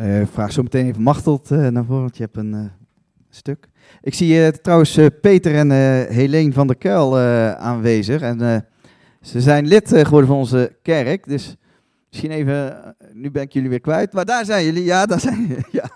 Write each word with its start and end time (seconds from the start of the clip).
Uh, 0.00 0.26
vraag 0.26 0.52
zo 0.52 0.62
meteen 0.62 0.86
even 0.86 1.02
Machteld 1.02 1.50
uh, 1.50 1.68
naar 1.68 1.84
voren, 1.84 2.02
want 2.02 2.16
je 2.16 2.22
hebt 2.22 2.36
een 2.36 2.52
uh, 2.54 2.64
stuk. 3.30 3.68
Ik 4.02 4.14
zie 4.14 4.60
trouwens 4.60 4.98
Peter 5.20 5.54
en 5.54 5.70
Helene 6.12 6.52
van 6.52 6.66
der 6.66 6.76
Kuil 6.76 7.18
aanwezig. 7.56 8.20
En 8.20 8.66
ze 9.20 9.40
zijn 9.40 9.66
lid 9.66 9.88
geworden 9.88 10.26
van 10.26 10.36
onze 10.36 10.76
kerk. 10.82 11.28
Dus 11.28 11.56
misschien 12.08 12.30
even, 12.30 12.94
nu 13.12 13.30
ben 13.30 13.42
ik 13.42 13.52
jullie 13.52 13.68
weer 13.68 13.80
kwijt. 13.80 14.12
Maar 14.12 14.24
daar 14.24 14.44
zijn 14.44 14.64
jullie, 14.64 14.84
ja, 14.84 15.06
daar 15.06 15.20
zijn 15.20 15.46
jullie. 15.46 15.64
Ja. 15.80 15.90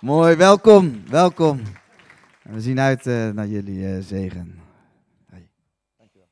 Mooi, 0.00 0.36
welkom, 0.36 1.02
welkom. 1.10 1.60
we 2.42 2.60
zien 2.60 2.80
uit 2.80 3.04
naar 3.04 3.46
jullie 3.46 4.02
zegen. 4.02 4.54
Hey. 5.30 5.48
Dankjewel. 5.96 6.28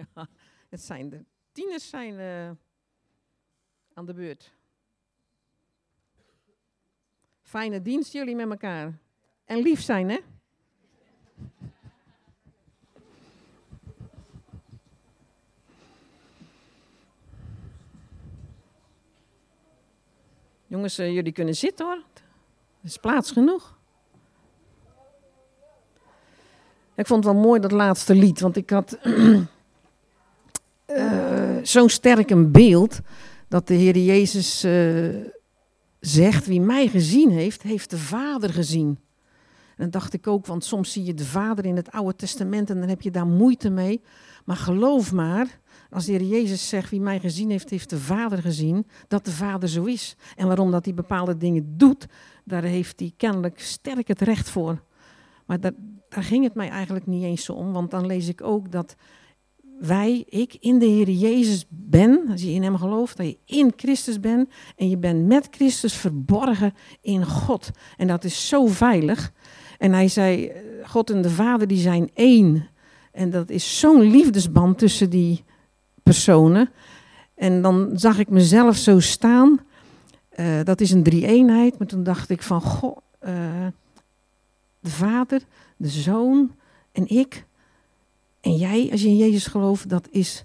Ja, 0.00 0.28
het 0.68 0.80
zijn 0.80 1.08
de 1.08 1.24
tieners 1.52 1.88
zijn 1.88 2.14
uh, 2.14 2.50
aan 3.94 4.06
de 4.06 4.14
beurt. 4.14 4.52
Fijne 7.42 7.82
dienst 7.82 8.12
jullie 8.12 8.36
met 8.36 8.50
elkaar. 8.50 8.98
En 9.44 9.58
lief 9.58 9.80
zijn, 9.80 10.08
hè? 10.08 10.18
Jongens, 20.66 20.98
uh, 20.98 21.12
jullie 21.12 21.32
kunnen 21.32 21.54
zitten 21.54 21.86
hoor. 21.86 22.04
Er 22.80 22.88
is 22.88 22.96
plaats 22.96 23.30
genoeg. 23.30 23.78
Ik 26.94 27.06
vond 27.06 27.24
het 27.24 27.34
wel 27.34 27.42
mooi 27.42 27.60
dat 27.60 27.72
laatste 27.72 28.14
lied, 28.14 28.40
want 28.40 28.56
ik 28.56 28.70
had 28.70 28.98
zo'n 31.70 31.88
sterk 31.88 32.30
een 32.30 32.52
beeld 32.52 33.00
dat 33.48 33.66
de 33.66 33.74
Heer 33.74 33.98
Jezus 33.98 34.64
uh, 34.64 35.16
zegt, 36.00 36.46
wie 36.46 36.60
mij 36.60 36.88
gezien 36.88 37.30
heeft, 37.30 37.62
heeft 37.62 37.90
de 37.90 37.98
Vader 37.98 38.52
gezien. 38.52 38.98
En 39.76 39.86
dat 39.86 39.92
dacht 39.92 40.12
ik 40.12 40.26
ook, 40.26 40.46
want 40.46 40.64
soms 40.64 40.92
zie 40.92 41.04
je 41.04 41.14
de 41.14 41.24
Vader 41.24 41.64
in 41.64 41.76
het 41.76 41.90
Oude 41.90 42.16
Testament 42.16 42.70
en 42.70 42.80
dan 42.80 42.88
heb 42.88 43.02
je 43.02 43.10
daar 43.10 43.26
moeite 43.26 43.70
mee. 43.70 44.00
Maar 44.44 44.56
geloof 44.56 45.12
maar, 45.12 45.60
als 45.90 46.04
de 46.04 46.12
Heer 46.12 46.22
Jezus 46.22 46.68
zegt, 46.68 46.90
wie 46.90 47.00
mij 47.00 47.20
gezien 47.20 47.50
heeft, 47.50 47.70
heeft 47.70 47.90
de 47.90 47.98
Vader 47.98 48.38
gezien, 48.38 48.86
dat 49.08 49.24
de 49.24 49.30
Vader 49.30 49.68
zo 49.68 49.84
is. 49.84 50.16
En 50.36 50.46
waarom 50.46 50.70
dat 50.70 50.84
hij 50.84 50.94
bepaalde 50.94 51.36
dingen 51.36 51.74
doet, 51.76 52.06
daar 52.44 52.62
heeft 52.62 53.00
hij 53.00 53.12
kennelijk 53.16 53.60
sterk 53.60 54.08
het 54.08 54.20
recht 54.20 54.50
voor. 54.50 54.82
Maar 55.46 55.60
daar, 55.60 55.74
daar 56.08 56.24
ging 56.24 56.44
het 56.44 56.54
mij 56.54 56.68
eigenlijk 56.68 57.06
niet 57.06 57.22
eens 57.22 57.50
om, 57.50 57.72
want 57.72 57.90
dan 57.90 58.06
lees 58.06 58.28
ik 58.28 58.42
ook 58.42 58.72
dat 58.72 58.96
wij, 59.80 60.24
ik, 60.28 60.56
in 60.60 60.78
de 60.78 60.86
Heer 60.86 61.10
Jezus 61.10 61.66
ben, 61.68 62.28
als 62.30 62.42
je 62.42 62.50
in 62.50 62.62
Hem 62.62 62.76
gelooft, 62.76 63.16
dat 63.16 63.26
je 63.26 63.38
in 63.44 63.72
Christus 63.76 64.20
bent 64.20 64.48
en 64.76 64.88
je 64.88 64.96
bent 64.96 65.26
met 65.26 65.48
Christus 65.50 65.94
verborgen 65.94 66.74
in 67.00 67.26
God. 67.26 67.70
En 67.96 68.06
dat 68.06 68.24
is 68.24 68.48
zo 68.48 68.66
veilig. 68.66 69.32
En 69.78 69.92
hij 69.92 70.08
zei, 70.08 70.52
God 70.86 71.10
en 71.10 71.22
de 71.22 71.30
Vader 71.30 71.66
die 71.66 71.78
zijn 71.78 72.10
één. 72.14 72.68
En 73.12 73.30
dat 73.30 73.50
is 73.50 73.78
zo'n 73.78 74.00
liefdesband 74.00 74.78
tussen 74.78 75.10
die 75.10 75.44
personen. 76.02 76.70
En 77.34 77.62
dan 77.62 77.90
zag 77.94 78.18
ik 78.18 78.28
mezelf 78.28 78.76
zo 78.76 79.00
staan. 79.00 79.60
Uh, 80.36 80.46
dat 80.64 80.80
is 80.80 80.90
een 80.90 81.02
drie-eenheid. 81.02 81.78
Maar 81.78 81.86
toen 81.86 82.02
dacht 82.02 82.30
ik 82.30 82.42
van, 82.42 82.60
God, 82.60 83.02
uh, 83.22 83.66
de 84.80 84.90
Vader, 84.90 85.42
de 85.76 85.88
Zoon 85.88 86.54
en 86.92 87.08
ik 87.08 87.44
en 88.40 88.56
jij, 88.56 88.88
als 88.90 89.02
je 89.02 89.08
in 89.08 89.16
Jezus 89.16 89.46
gelooft, 89.46 89.88
dat 89.88 90.08
is 90.10 90.44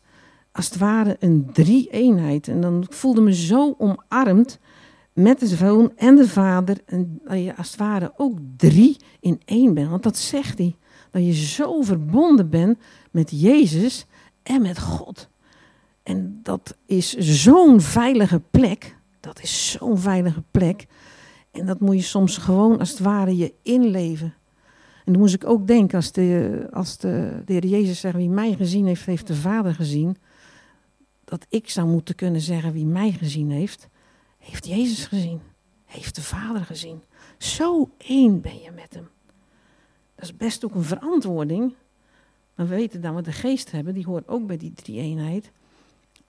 als 0.52 0.66
het 0.66 0.78
ware 0.78 1.16
een 1.20 1.50
drie-eenheid. 1.54 2.48
En 2.48 2.62
dan 2.62 2.86
voelde 2.90 3.22
me 3.22 3.34
zo 3.34 3.76
omarmd 3.78 4.60
met 5.14 5.40
de 5.40 5.48
zoon 5.48 5.92
en 5.96 6.16
de 6.16 6.28
vader. 6.28 6.78
En 6.86 7.20
dat 7.24 7.44
je 7.44 7.56
als 7.56 7.68
het 7.68 7.80
ware 7.80 8.14
ook 8.18 8.38
drie 8.58 8.98
in 9.20 9.42
één 9.46 9.74
bent. 9.74 9.90
Want 9.90 10.04
dat 10.04 10.18
zegt 10.18 10.58
hij. 10.58 10.76
Dat 11.12 11.26
je 11.26 11.34
zo 11.34 11.82
verbonden 11.82 12.50
bent 12.50 12.78
met 13.12 13.42
Jezus 13.42 14.06
en 14.44 14.62
met 14.62 14.80
God. 14.80 15.30
En 16.04 16.40
dat 16.44 16.78
is 16.86 17.14
zo'n 17.18 17.82
veilige 17.82 18.42
plek. 18.52 18.96
Dat 19.20 19.42
is 19.42 19.72
zo'n 19.72 19.98
veilige 19.98 20.44
plek. 20.52 20.86
En 21.52 21.66
dat 21.66 21.80
moet 21.80 21.96
je 21.96 22.02
soms 22.02 22.38
gewoon 22.38 22.80
als 22.80 22.90
het 22.90 23.00
ware 23.00 23.38
je 23.38 23.54
inleven. 23.64 24.34
En 25.06 25.12
toen 25.12 25.22
moest 25.22 25.34
ik 25.34 25.48
ook 25.48 25.68
denken, 25.68 25.96
als 25.96 26.12
de, 26.12 26.68
als 26.72 26.98
de, 26.98 27.42
de 27.46 27.54
Heer 27.54 27.66
Jezus 27.66 28.00
zegt, 28.00 28.16
wie 28.16 28.30
mij 28.30 28.54
gezien 28.54 28.86
heeft, 28.86 29.06
heeft 29.06 29.28
de 29.28 29.36
Vader 29.36 29.76
gezien. 29.76 30.18
Dat 31.24 31.46
ik 31.50 31.70
zou 31.70 31.88
moeten 31.88 32.16
kunnen 32.16 32.42
zeggen, 32.42 32.74
wie 32.74 32.86
mij 32.86 33.12
gezien 33.12 33.52
heeft, 33.52 33.90
heeft 34.38 34.68
Jezus 34.68 35.06
gezien. 35.06 35.40
Heeft 35.86 36.16
de 36.16 36.22
Vader 36.22 36.66
gezien. 36.66 37.02
Zo 37.38 37.90
één 37.98 38.42
ben 38.42 38.62
je 38.62 38.72
met 38.72 38.94
hem. 38.94 39.08
Dat 40.16 40.26
is 40.26 40.38
best 40.38 40.66
ook 40.66 40.76
een 40.76 40.84
verantwoording. 40.84 41.74
Maar 42.56 42.68
we 42.68 42.76
weten 42.76 43.02
dat 43.02 43.16
we 43.16 43.22
de 43.22 43.32
geest 43.32 43.72
hebben, 43.72 43.94
die 43.94 44.06
hoort 44.06 44.28
ook 44.28 44.48
bij 44.48 44.58
die 44.58 44.74
drie-eenheid, 44.74 45.52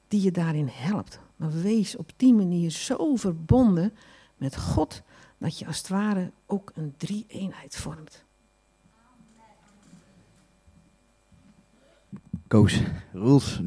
die 0.09 0.23
je 0.23 0.31
daarin 0.31 0.69
helpt. 0.71 1.21
Maar 1.37 1.63
wees 1.63 1.97
op 1.97 2.11
die 2.17 2.35
manier 2.35 2.71
zo 2.71 3.17
verbonden 3.17 3.93
met 4.37 4.57
God, 4.57 5.03
dat 5.39 5.59
je 5.59 5.67
als 5.67 5.79
het 5.79 5.89
ware 5.89 6.31
ook 6.47 6.73
een 6.75 6.95
drie-eenheid 6.97 7.77
vormt. 7.77 8.26
Koos, 12.49 12.83
Roels, 13.13 13.61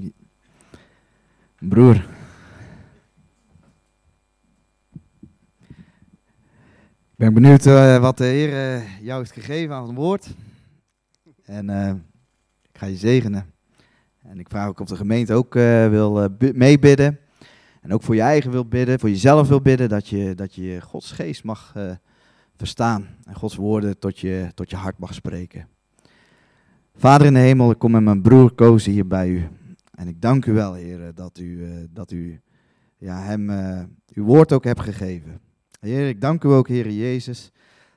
broer. 1.59 1.95
Ik 7.11 7.15
ben 7.15 7.33
benieuwd 7.33 7.65
uh, 7.65 7.97
wat 7.97 8.17
de 8.17 8.23
Heer 8.23 8.49
uh, 8.49 8.99
jou 8.99 9.19
heeft 9.19 9.31
gegeven 9.31 9.75
aan 9.75 9.87
het 9.87 9.95
woord. 9.95 10.27
En 11.43 11.69
uh, 11.69 11.89
ik 12.71 12.77
ga 12.77 12.85
je 12.85 12.95
zegenen. 12.95 13.53
En 14.21 14.39
ik 14.39 14.49
vraag 14.49 14.67
ook 14.67 14.79
of 14.79 14.87
de 14.87 14.95
gemeente 14.95 15.33
ook 15.33 15.53
wil 15.53 16.29
meebidden. 16.37 17.19
En 17.81 17.93
ook 17.93 18.03
voor 18.03 18.15
je 18.15 18.21
eigen 18.21 18.51
wil 18.51 18.65
bidden, 18.65 18.99
voor 18.99 19.09
jezelf 19.09 19.47
wil 19.47 19.61
bidden, 19.61 19.89
dat 19.89 20.07
je, 20.07 20.35
dat 20.35 20.55
je 20.55 20.81
Gods 20.81 21.11
geest 21.11 21.43
mag 21.43 21.73
verstaan. 22.55 23.07
En 23.23 23.35
Gods 23.35 23.55
woorden 23.55 23.99
tot 23.99 24.19
je, 24.19 24.51
tot 24.53 24.69
je 24.69 24.75
hart 24.75 24.97
mag 24.97 25.13
spreken. 25.13 25.67
Vader 26.99 27.27
in 27.27 27.33
de 27.33 27.39
hemel, 27.39 27.71
ik 27.71 27.79
kom 27.79 27.91
met 27.91 28.03
mijn 28.03 28.21
broer 28.21 28.53
Koos 28.53 28.85
hier 28.85 29.07
bij 29.07 29.29
u. 29.29 29.47
En 29.91 30.07
ik 30.07 30.21
dank 30.21 30.45
u 30.45 30.53
wel, 30.53 30.73
Heer, 30.73 31.11
dat 31.15 31.39
u, 31.39 31.65
eh, 31.65 31.71
dat 31.89 32.11
u 32.11 32.41
ja, 32.97 33.21
hem 33.21 33.49
uh, 33.49 33.83
uw 34.13 34.23
woord 34.23 34.53
ook 34.53 34.63
hebt 34.63 34.79
gegeven. 34.79 35.41
Heer, 35.79 36.07
ik 36.07 36.21
dank 36.21 36.43
u 36.43 36.47
ook, 36.47 36.67
Heer 36.67 36.91
Jezus, 36.91 37.51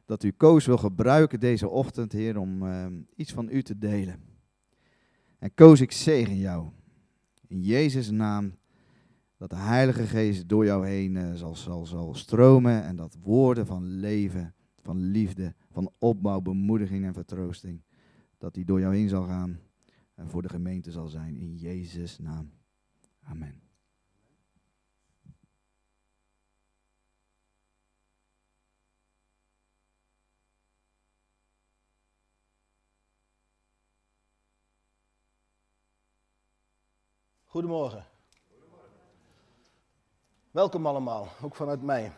dat 0.04 0.22
u 0.22 0.30
Koos 0.30 0.66
wil 0.66 0.78
gebruiken 0.78 1.40
deze 1.40 1.68
ochtend, 1.68 2.12
Heer, 2.12 2.38
om 2.38 2.64
iets 3.16 3.32
van 3.32 3.48
u 3.50 3.62
te 3.62 3.78
delen. 3.78 4.20
En 5.38 5.54
Koos, 5.54 5.80
ik 5.80 5.92
zegen 5.92 6.36
jou. 6.36 6.66
In 7.46 7.60
Jezus' 7.60 8.10
naam, 8.10 8.54
dat 9.36 9.50
de 9.50 9.56
Heilige 9.56 10.06
Geest 10.06 10.48
door 10.48 10.64
jou 10.64 10.86
heen 10.86 11.36
zal, 11.36 11.56
zal, 11.56 11.86
zal 11.86 12.14
stromen 12.14 12.82
en 12.84 12.96
dat 12.96 13.16
woorden 13.22 13.66
van 13.66 13.86
leven, 13.86 14.54
van 14.82 14.98
liefde, 14.98 15.54
van 15.72 15.90
opbouw, 15.98 16.40
bemoediging 16.40 17.04
en 17.04 17.14
vertroosting 17.14 17.80
dat 18.42 18.54
hij 18.54 18.64
door 18.64 18.80
jou 18.80 18.94
heen 18.96 19.08
zal 19.08 19.24
gaan 19.24 19.60
en 20.14 20.30
voor 20.30 20.42
de 20.42 20.48
gemeente 20.48 20.90
zal 20.90 21.06
zijn. 21.06 21.36
In 21.36 21.56
Jezus' 21.56 22.18
naam. 22.18 22.52
Amen. 23.22 23.62
Goedemorgen. 37.44 38.06
Welkom 40.50 40.86
allemaal, 40.86 41.28
ook 41.42 41.54
vanuit 41.54 41.82
mij. 41.82 42.12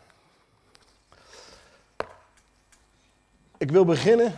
Ik 3.57 3.71
wil 3.71 3.85
beginnen 3.85 4.33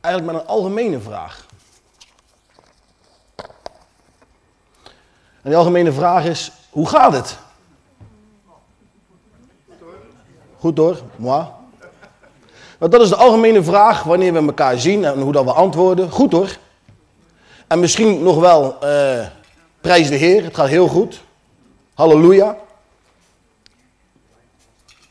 eigenlijk 0.00 0.32
met 0.32 0.42
een 0.42 0.48
algemene 0.48 1.00
vraag. 1.00 1.46
En 5.42 5.50
die 5.50 5.56
algemene 5.56 5.92
vraag 5.92 6.24
is, 6.24 6.52
hoe 6.70 6.88
gaat 6.88 7.12
het? 7.12 7.38
Goed 10.58 10.78
hoor, 10.78 11.00
moi. 11.16 11.46
Maar 12.78 12.90
dat 12.90 13.00
is 13.00 13.08
de 13.08 13.16
algemene 13.16 13.62
vraag 13.62 14.02
wanneer 14.02 14.32
we 14.32 14.38
elkaar 14.38 14.78
zien 14.78 15.04
en 15.04 15.20
hoe 15.20 15.32
dat 15.32 15.44
we 15.44 15.52
antwoorden. 15.52 16.10
Goed 16.10 16.32
hoor. 16.32 16.56
En 17.66 17.80
misschien 17.80 18.22
nog 18.22 18.40
wel, 18.40 18.76
uh, 18.84 19.26
prijs 19.80 20.08
de 20.08 20.16
Heer, 20.16 20.44
het 20.44 20.54
gaat 20.54 20.68
heel 20.68 20.88
goed. 20.88 21.22
Halleluja. 21.94 22.56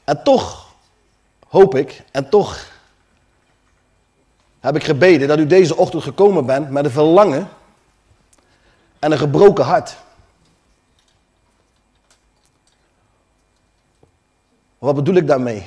En 0.04 0.24
toch 0.24 0.68
hoop 1.48 1.76
ik, 1.76 2.04
en 2.12 2.30
toch 2.30 2.66
heb 4.60 4.76
ik 4.76 4.84
gebeden 4.84 5.28
dat 5.28 5.40
u 5.40 5.48
deze 5.48 5.76
ochtend 5.76 6.04
gekomen 6.04 6.46
bent 6.46 6.70
met 6.70 6.86
een 6.86 6.92
verlangen 6.92 7.50
en 9.00 9.12
een 9.12 9.18
gebroken 9.18 9.66
hart. 9.66 9.98
Wat 14.78 14.96
bedoel 14.96 15.16
ik 15.16 15.28
daarmee? 15.28 15.64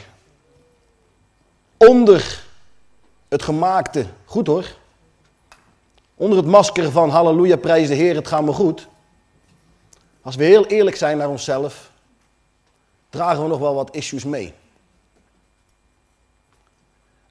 Onder 1.76 2.44
het 3.28 3.42
gemaakte, 3.42 4.06
goed 4.24 4.46
hoor, 4.46 4.76
onder 6.14 6.38
het 6.38 6.46
masker 6.46 6.90
van 6.90 7.10
halleluja, 7.10 7.56
prijs 7.56 7.88
de 7.88 7.94
Heer, 7.94 8.14
het 8.14 8.28
gaat 8.28 8.42
me 8.42 8.52
goed. 8.52 8.88
Als 10.22 10.36
we 10.36 10.44
heel 10.44 10.66
eerlijk 10.66 10.96
zijn 10.96 11.18
naar 11.18 11.28
onszelf, 11.28 11.90
dragen 13.10 13.42
we 13.42 13.48
nog 13.48 13.58
wel 13.58 13.74
wat 13.74 13.94
issues 13.94 14.24
mee. 14.24 14.54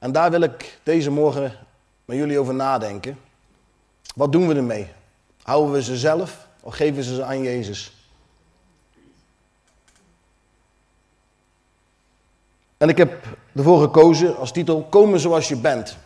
En 0.01 0.11
daar 0.11 0.31
wil 0.31 0.41
ik 0.41 0.79
deze 0.83 1.11
morgen 1.11 1.57
met 2.05 2.17
jullie 2.17 2.39
over 2.39 2.53
nadenken. 2.53 3.19
Wat 4.15 4.31
doen 4.31 4.47
we 4.47 4.55
ermee? 4.55 4.87
Houden 5.43 5.73
we 5.73 5.83
ze 5.83 5.97
zelf 5.97 6.47
of 6.59 6.75
geven 6.75 6.95
we 6.95 7.03
ze 7.03 7.23
aan 7.23 7.41
Jezus? 7.41 7.93
En 12.77 12.89
ik 12.89 12.97
heb 12.97 13.25
ervoor 13.55 13.81
gekozen 13.81 14.37
als 14.37 14.51
titel 14.51 14.83
Komen 14.83 15.19
zoals 15.19 15.47
je 15.47 15.57
bent. 15.57 15.97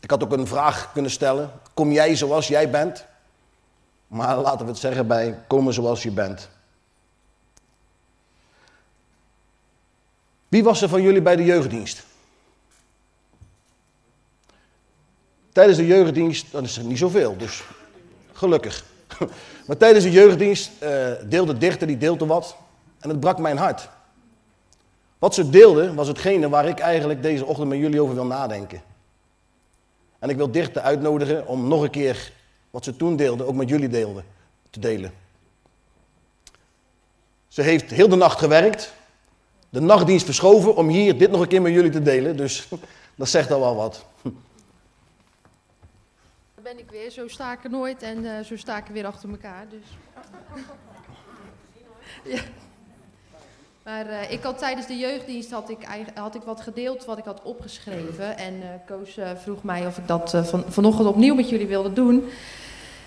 Ik 0.00 0.10
had 0.10 0.22
ook 0.22 0.32
een 0.32 0.46
vraag 0.46 0.92
kunnen 0.92 1.10
stellen. 1.10 1.50
Kom 1.74 1.92
jij 1.92 2.16
zoals 2.16 2.48
jij 2.48 2.70
bent? 2.70 3.04
Maar 4.06 4.36
laten 4.36 4.64
we 4.64 4.70
het 4.70 4.80
zeggen 4.80 5.06
bij 5.06 5.38
komen 5.46 5.72
zoals 5.72 6.02
je 6.02 6.10
bent. 6.10 6.48
Wie 10.48 10.64
was 10.64 10.82
er 10.82 10.88
van 10.88 11.02
jullie 11.02 11.22
bij 11.22 11.36
de 11.36 11.44
jeugddienst? 11.44 12.08
Tijdens 15.52 15.78
de 15.78 15.86
jeugddienst, 15.86 16.52
dat 16.52 16.64
is 16.64 16.76
er 16.76 16.84
niet 16.84 16.98
zoveel, 16.98 17.36
dus 17.36 17.62
gelukkig. 18.32 18.84
Maar 19.66 19.76
tijdens 19.76 20.04
de 20.04 20.10
jeugddienst 20.10 20.70
uh, 20.82 21.12
deelde 21.28 21.58
dichter, 21.58 21.86
die 21.86 21.98
deelde 21.98 22.26
wat. 22.26 22.56
En 22.98 23.08
het 23.08 23.20
brak 23.20 23.38
mijn 23.38 23.56
hart. 23.56 23.88
Wat 25.18 25.34
ze 25.34 25.50
deelden 25.50 25.94
was 25.94 26.08
hetgene 26.08 26.48
waar 26.48 26.68
ik 26.68 26.78
eigenlijk 26.78 27.22
deze 27.22 27.44
ochtend 27.44 27.68
met 27.68 27.78
jullie 27.78 28.02
over 28.02 28.14
wil 28.14 28.24
nadenken. 28.24 28.82
En 30.18 30.28
ik 30.28 30.36
wil 30.36 30.50
dichter 30.50 30.82
uitnodigen 30.82 31.46
om 31.46 31.68
nog 31.68 31.82
een 31.82 31.90
keer 31.90 32.32
wat 32.70 32.84
ze 32.84 32.96
toen 32.96 33.16
deelden, 33.16 33.46
ook 33.46 33.54
met 33.54 33.68
jullie 33.68 33.88
deelden, 33.88 34.24
te 34.70 34.80
delen. 34.80 35.12
Ze 37.48 37.62
heeft 37.62 37.90
heel 37.90 38.08
de 38.08 38.16
nacht 38.16 38.38
gewerkt, 38.38 38.92
de 39.68 39.80
nachtdienst 39.80 40.24
verschoven 40.24 40.76
om 40.76 40.88
hier 40.88 41.18
dit 41.18 41.30
nog 41.30 41.40
een 41.40 41.48
keer 41.48 41.62
met 41.62 41.72
jullie 41.72 41.90
te 41.90 42.02
delen. 42.02 42.36
Dus 42.36 42.68
dat 43.14 43.28
zegt 43.28 43.50
al 43.50 43.60
wel 43.60 43.76
wat. 43.76 44.04
Ik 46.76 46.90
weer, 46.90 47.10
zo 47.10 47.28
sta 47.28 47.52
ik 47.52 47.64
er 47.64 47.70
nooit 47.70 48.02
en 48.02 48.24
uh, 48.24 48.40
zo 48.40 48.56
sta 48.56 48.76
ik 48.76 48.86
er 48.86 48.92
weer 48.92 49.06
achter 49.06 49.30
elkaar. 49.30 49.64
Dus. 49.70 49.96
ja. 52.34 52.40
Maar 53.82 54.06
uh, 54.06 54.30
ik 54.32 54.42
had 54.42 54.58
tijdens 54.58 54.86
de 54.86 54.96
jeugddienst 54.96 55.50
had 55.50 55.70
ik, 55.70 55.78
had 56.14 56.34
ik 56.34 56.42
wat 56.42 56.60
gedeeld 56.60 57.04
wat 57.04 57.18
ik 57.18 57.24
had 57.24 57.42
opgeschreven. 57.42 58.38
En 58.38 58.54
uh, 58.54 58.66
Koos 58.86 59.18
vroeg 59.34 59.62
mij 59.62 59.86
of 59.86 59.98
ik 59.98 60.08
dat 60.08 60.30
van, 60.42 60.64
vanochtend 60.68 61.08
opnieuw 61.08 61.34
met 61.34 61.48
jullie 61.48 61.66
wilde 61.66 61.92
doen. 61.92 62.28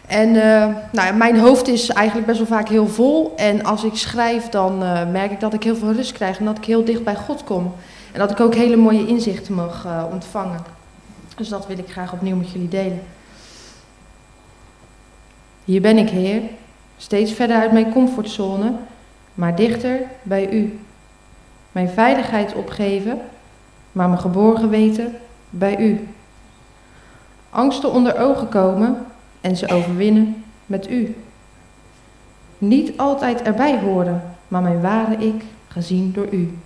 En 0.07 0.31
nou, 0.91 1.13
mijn 1.13 1.39
hoofd 1.39 1.67
is 1.67 1.89
eigenlijk 1.89 2.27
best 2.27 2.37
wel 2.37 2.47
vaak 2.47 2.69
heel 2.69 2.87
vol. 2.87 3.33
En 3.35 3.63
als 3.63 3.83
ik 3.83 3.95
schrijf, 3.95 4.49
dan 4.49 4.77
merk 5.11 5.31
ik 5.31 5.39
dat 5.39 5.53
ik 5.53 5.63
heel 5.63 5.75
veel 5.75 5.91
rust 5.91 6.11
krijg 6.11 6.39
en 6.39 6.45
dat 6.45 6.57
ik 6.57 6.65
heel 6.65 6.85
dicht 6.85 7.03
bij 7.03 7.15
God 7.15 7.43
kom. 7.43 7.73
En 8.11 8.19
dat 8.19 8.31
ik 8.31 8.39
ook 8.39 8.55
hele 8.55 8.75
mooie 8.75 9.07
inzichten 9.07 9.53
mag 9.53 9.87
ontvangen. 10.11 10.63
Dus 11.35 11.49
dat 11.49 11.67
wil 11.67 11.77
ik 11.77 11.91
graag 11.91 12.13
opnieuw 12.13 12.35
met 12.35 12.51
jullie 12.51 12.69
delen. 12.69 13.01
Hier 15.65 15.81
ben 15.81 15.97
ik, 15.97 16.09
Heer, 16.09 16.41
steeds 16.97 17.31
verder 17.31 17.57
uit 17.57 17.71
mijn 17.71 17.91
comfortzone 17.91 18.71
maar 19.33 19.55
dichter 19.55 19.99
bij 20.21 20.51
u. 20.51 20.79
Mijn 21.71 21.89
veiligheid 21.89 22.53
opgeven, 22.53 23.19
maar 23.91 24.07
mijn 24.07 24.21
geborgen 24.21 24.69
weten 24.69 25.15
bij 25.49 25.77
u. 25.77 26.07
Angsten 27.49 27.91
onder 27.91 28.17
ogen 28.19 28.49
komen 28.49 29.05
en 29.41 29.57
ze 29.57 29.67
overwinnen 29.69 30.43
met 30.65 30.89
u. 30.89 31.15
Niet 32.57 32.97
altijd 32.97 33.41
erbij 33.41 33.79
horen, 33.79 34.35
maar 34.47 34.61
mijn 34.61 34.81
ware 34.81 35.15
ik 35.15 35.43
gezien 35.67 36.11
door 36.11 36.27
u. 36.31 36.57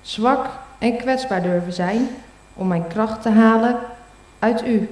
Zwak 0.00 0.46
en 0.78 0.96
kwetsbaar 0.96 1.42
durven 1.42 1.72
zijn 1.72 2.08
om 2.54 2.68
mijn 2.68 2.86
kracht 2.86 3.22
te 3.22 3.30
halen 3.30 3.76
uit 4.38 4.66
u. 4.66 4.88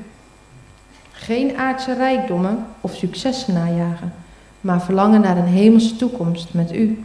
Geen 1.18 1.56
aardse 1.56 1.94
rijkdommen 1.94 2.66
of 2.80 2.94
successen 2.94 3.54
najagen 3.54 4.12
maar 4.66 4.82
verlangen 4.82 5.20
naar 5.20 5.36
een 5.36 5.46
hemelse 5.46 5.96
toekomst 5.96 6.54
met 6.54 6.74
u. 6.74 7.04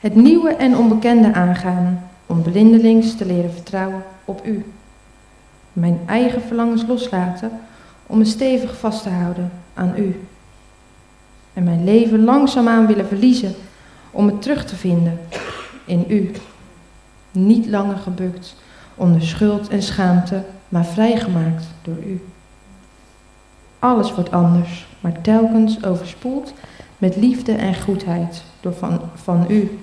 Het 0.00 0.14
nieuwe 0.14 0.54
en 0.54 0.76
onbekende 0.76 1.34
aangaan, 1.34 2.10
om 2.26 2.42
blindelings 2.42 3.16
te 3.16 3.26
leren 3.26 3.52
vertrouwen 3.52 4.02
op 4.24 4.46
u. 4.46 4.64
Mijn 5.72 6.00
eigen 6.06 6.42
verlangens 6.42 6.86
loslaten, 6.86 7.50
om 8.06 8.18
me 8.18 8.24
stevig 8.24 8.78
vast 8.78 9.02
te 9.02 9.08
houden 9.08 9.52
aan 9.74 9.92
u. 9.96 10.26
En 11.52 11.64
mijn 11.64 11.84
leven 11.84 12.24
langzaamaan 12.24 12.86
willen 12.86 13.06
verliezen, 13.06 13.54
om 14.10 14.26
het 14.26 14.42
terug 14.42 14.64
te 14.64 14.76
vinden 14.76 15.20
in 15.84 16.04
u. 16.08 16.30
Niet 17.30 17.66
langer 17.66 17.96
gebukt 17.96 18.56
onder 18.94 19.22
schuld 19.22 19.68
en 19.68 19.82
schaamte, 19.82 20.42
maar 20.68 20.84
vrijgemaakt 20.84 21.64
door 21.82 21.98
u. 22.06 22.20
Alles 23.82 24.14
wordt 24.14 24.30
anders, 24.30 24.86
maar 25.00 25.20
telkens 25.20 25.84
overspoeld 25.84 26.52
met 26.98 27.16
liefde 27.16 27.52
en 27.52 27.80
goedheid 27.80 28.42
door 28.60 28.74
van, 28.74 29.00
van 29.14 29.44
u. 29.48 29.78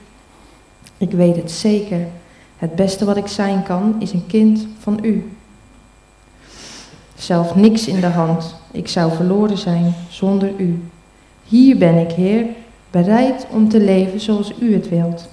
Ik 0.98 1.12
weet 1.12 1.36
het 1.36 1.52
zeker. 1.52 2.08
Het 2.58 2.76
beste 2.76 3.06
wat 3.06 3.18
ik 3.18 3.28
zijn 3.28 3.64
kan 3.64 3.96
is 4.00 4.14
een 4.14 4.28
kind 4.28 4.68
van 4.80 5.00
u. 5.02 5.32
Zelf 7.16 7.56
niks 7.56 7.88
in 7.88 8.00
de 8.00 8.08
hand. 8.08 8.56
Ik 8.72 8.88
zou 8.88 9.12
verloren 9.12 9.58
zijn 9.58 9.94
zonder 10.10 10.52
u. 10.58 10.84
Hier 11.44 11.78
ben 11.78 11.98
ik, 11.98 12.12
Heer, 12.12 12.46
bereid 12.92 13.48
om 13.52 13.70
te 13.70 13.80
leven 13.80 14.20
zoals 14.20 14.54
u 14.60 14.74
het 14.74 14.90
wilt. 14.90 15.30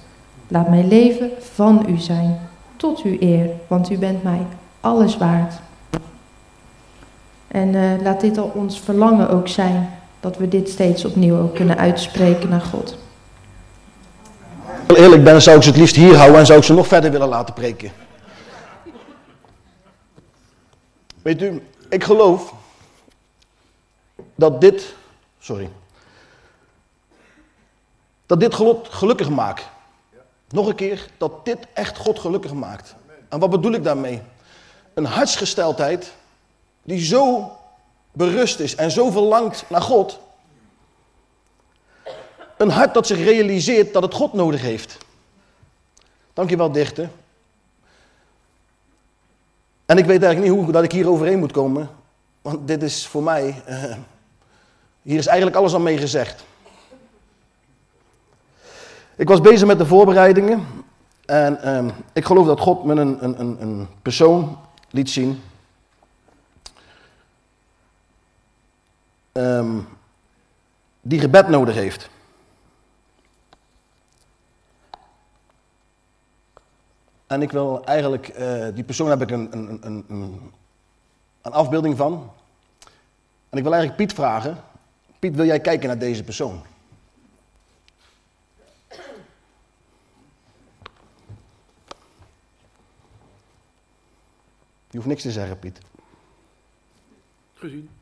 Laat 0.47 0.69
mijn 0.69 0.87
leven 0.87 1.29
van 1.39 1.85
u 1.89 1.97
zijn, 1.97 2.39
tot 2.75 3.01
uw 3.01 3.17
eer, 3.19 3.49
want 3.67 3.89
u 3.89 3.97
bent 3.97 4.23
mij 4.23 4.41
alles 4.79 5.17
waard. 5.17 5.53
En 7.47 7.73
uh, 7.73 8.01
laat 8.01 8.21
dit 8.21 8.37
al 8.37 8.51
ons 8.53 8.79
verlangen 8.79 9.29
ook 9.29 9.47
zijn, 9.47 9.89
dat 10.19 10.37
we 10.37 10.47
dit 10.47 10.69
steeds 10.69 11.05
opnieuw 11.05 11.37
ook 11.37 11.55
kunnen 11.55 11.77
uitspreken 11.77 12.49
naar 12.49 12.61
God. 12.61 12.97
Eerlijk 14.87 15.23
ben, 15.23 15.41
zou 15.41 15.57
ik 15.57 15.63
ze 15.63 15.69
het 15.69 15.77
liefst 15.77 15.95
hier 15.95 16.15
houden 16.15 16.39
en 16.39 16.45
zou 16.45 16.59
ik 16.59 16.65
ze 16.65 16.73
nog 16.73 16.87
verder 16.87 17.11
willen 17.11 17.27
laten 17.27 17.53
preken. 17.53 17.91
Weet 21.21 21.41
u, 21.41 21.61
ik 21.89 22.03
geloof 22.03 22.53
dat 24.35 24.61
dit, 24.61 24.95
sorry, 25.39 25.69
dat 28.25 28.39
dit 28.39 28.53
God 28.53 28.87
gelukkig 28.89 29.29
maakt. 29.29 29.69
Nog 30.49 30.67
een 30.67 30.75
keer, 30.75 31.07
dat 31.17 31.45
dit 31.45 31.57
echt 31.73 31.97
God 31.97 32.19
gelukkig 32.19 32.53
maakt. 32.53 32.95
En 33.29 33.39
wat 33.39 33.49
bedoel 33.49 33.71
ik 33.71 33.83
daarmee? 33.83 34.21
Een 34.93 35.05
hartsgesteldheid 35.05 36.13
die 36.87 37.05
zo 37.05 37.51
berust 38.11 38.59
is 38.59 38.75
en 38.75 38.91
zo 38.91 39.11
verlangt 39.11 39.65
naar 39.69 39.81
God. 39.81 40.19
Een 42.57 42.69
hart 42.69 42.93
dat 42.93 43.07
zich 43.07 43.17
realiseert 43.17 43.93
dat 43.93 44.03
het 44.03 44.13
God 44.13 44.33
nodig 44.33 44.61
heeft. 44.61 44.97
Dankjewel, 46.33 46.71
dichter. 46.71 47.09
En 49.85 49.97
ik 49.97 50.05
weet 50.05 50.23
eigenlijk 50.23 50.53
niet 50.53 50.63
hoe 50.63 50.73
dat 50.73 50.83
ik 50.83 50.91
hier 50.91 51.09
overheen 51.09 51.39
moet 51.39 51.51
komen. 51.51 51.89
Want 52.41 52.67
dit 52.67 52.83
is 52.83 53.07
voor 53.07 53.23
mij. 53.23 53.63
Uh, 53.69 53.83
hier 55.01 55.17
is 55.17 55.27
eigenlijk 55.27 55.57
alles 55.57 55.73
al 55.73 55.79
mee 55.79 55.97
gezegd. 55.97 56.45
Ik 59.15 59.27
was 59.27 59.41
bezig 59.41 59.67
met 59.67 59.77
de 59.77 59.85
voorbereidingen. 59.85 60.67
En 61.25 61.59
uh, 61.63 61.93
ik 62.13 62.25
geloof 62.25 62.45
dat 62.45 62.59
God 62.59 62.83
me 62.83 62.95
een, 62.95 63.23
een, 63.23 63.61
een 63.61 63.87
persoon 64.01 64.57
liet 64.89 65.09
zien. 65.09 65.41
Ehm, 69.37 69.79
die 71.01 71.19
gebed 71.19 71.47
nodig 71.47 71.75
heeft. 71.75 72.09
En 77.27 77.41
ik 77.41 77.51
wil 77.51 77.85
eigenlijk, 77.85 78.27
eh, 78.27 78.67
die 78.73 78.83
persoon 78.83 79.09
heb 79.09 79.21
ik 79.21 79.31
een, 79.31 79.57
een, 79.57 79.79
een, 79.85 80.05
een, 81.41 81.51
afbeelding 81.51 81.97
van. 81.97 82.31
En 83.49 83.57
ik 83.57 83.63
wil 83.63 83.73
eigenlijk 83.73 83.95
Piet 83.95 84.13
vragen. 84.13 84.63
Piet, 85.19 85.35
wil 85.35 85.45
jij 85.45 85.59
kijken 85.59 85.87
naar 85.87 85.99
deze 85.99 86.23
persoon? 86.23 86.61
Je 94.89 94.95
hoeft 94.95 95.07
niks 95.07 95.21
te 95.21 95.31
zeggen, 95.31 95.59
Piet. 95.59 95.79
Gezien. 97.53 97.96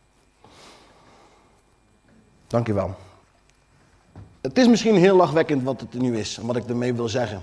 Dankjewel. 2.48 2.96
Het 4.42 4.58
is 4.58 4.68
misschien 4.68 4.96
heel 4.96 5.16
lachwekkend 5.16 5.64
wat 5.64 5.80
het 5.82 5.94
nu 5.94 6.18
is 6.18 6.38
en 6.38 6.46
wat 6.46 6.56
ik 6.56 6.68
ermee 6.68 6.94
wil 6.94 7.10
zeggen. 7.10 7.42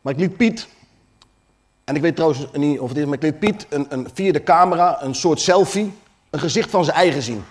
Maar 0.00 0.12
ik 0.12 0.18
liet 0.18 0.36
Piet, 0.36 0.68
en 1.84 1.96
ik 1.96 2.02
weet 2.02 2.14
trouwens 2.14 2.46
niet 2.52 2.80
of 2.80 2.88
het 2.88 2.98
is, 2.98 3.04
maar 3.04 3.14
ik 3.14 3.22
liet 3.22 3.38
Piet 3.38 3.66
een, 3.68 3.86
een, 3.88 4.08
via 4.14 4.32
de 4.32 4.42
camera 4.42 5.02
een 5.02 5.14
soort 5.14 5.40
selfie, 5.40 5.92
een 6.30 6.40
gezicht 6.40 6.70
van 6.70 6.84
zijn 6.84 6.96
eigen 6.96 7.22
zien. 7.22 7.44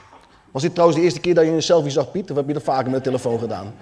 Was 0.51 0.61
dit 0.61 0.71
trouwens 0.71 0.99
de 0.99 1.05
eerste 1.05 1.19
keer 1.19 1.35
dat 1.35 1.45
je 1.45 1.51
een 1.51 1.63
selfie 1.63 1.91
zag, 1.91 2.11
Piet? 2.11 2.31
Of 2.31 2.37
heb 2.37 2.47
je 2.47 2.53
dat 2.53 2.63
vaker 2.63 2.85
met 2.91 3.03
de 3.03 3.09
telefoon 3.09 3.39
gedaan? 3.39 3.73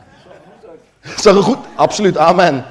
Zag 1.17 1.35
er 1.35 1.43
goed? 1.43 1.57
Absoluut, 1.75 2.17
amen. 2.17 2.65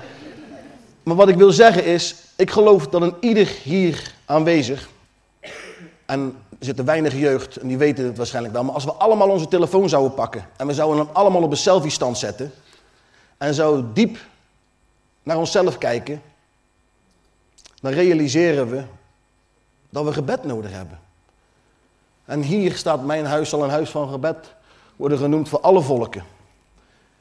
Maar 1.03 1.17
wat 1.17 1.29
ik 1.29 1.37
wil 1.37 1.53
zeggen 1.53 1.85
is, 1.85 2.15
ik 2.37 2.51
geloof 2.51 2.89
dat 2.89 3.03
een 3.03 3.15
ieder 3.21 3.47
hier 3.63 4.15
aanwezig, 4.25 4.89
en 6.07 6.37
er 6.69 6.75
zit 6.75 6.87
weinig 6.87 7.15
jeugd 7.15 7.57
en 7.57 7.69
die 7.69 7.79
weten 7.79 8.05
het 8.05 8.17
waarschijnlijk 8.17 8.55
wel, 8.55 8.65
maar 8.65 8.75
als 8.75 8.85
we 8.85 8.93
allemaal 8.93 9.31
onze 9.31 9.49
telefoon 9.49 9.89
zouden 9.89 10.15
pakken 10.15 10.49
en 10.57 10.67
we 10.67 10.75
zouden 10.75 11.05
hem 11.05 11.15
allemaal 11.15 11.43
op 11.43 11.51
een 11.51 11.57
selfie 11.57 11.91
stand 11.91 12.19
zetten 12.19 12.53
en 13.39 13.55
zo 13.55 13.93
diep 13.93 14.19
naar 15.23 15.37
onszelf 15.37 15.79
kijken, 15.79 16.23
dan 17.81 17.93
realiseren 17.93 18.71
we 18.71 18.83
dat 19.91 20.05
we 20.05 20.13
gebed 20.13 20.45
nodig 20.45 20.71
hebben. 20.71 20.99
En 22.25 22.43
hier 22.43 22.77
staat 22.77 23.05
mijn 23.05 23.25
huis 23.25 23.53
al 23.53 23.65
een 23.65 23.71
huis 23.71 23.91
van 23.91 24.09
gebed, 24.09 24.55
worden 24.97 25.19
genoemd 25.19 25.49
voor 25.49 25.61
alle 25.61 25.83
volken. 25.83 26.25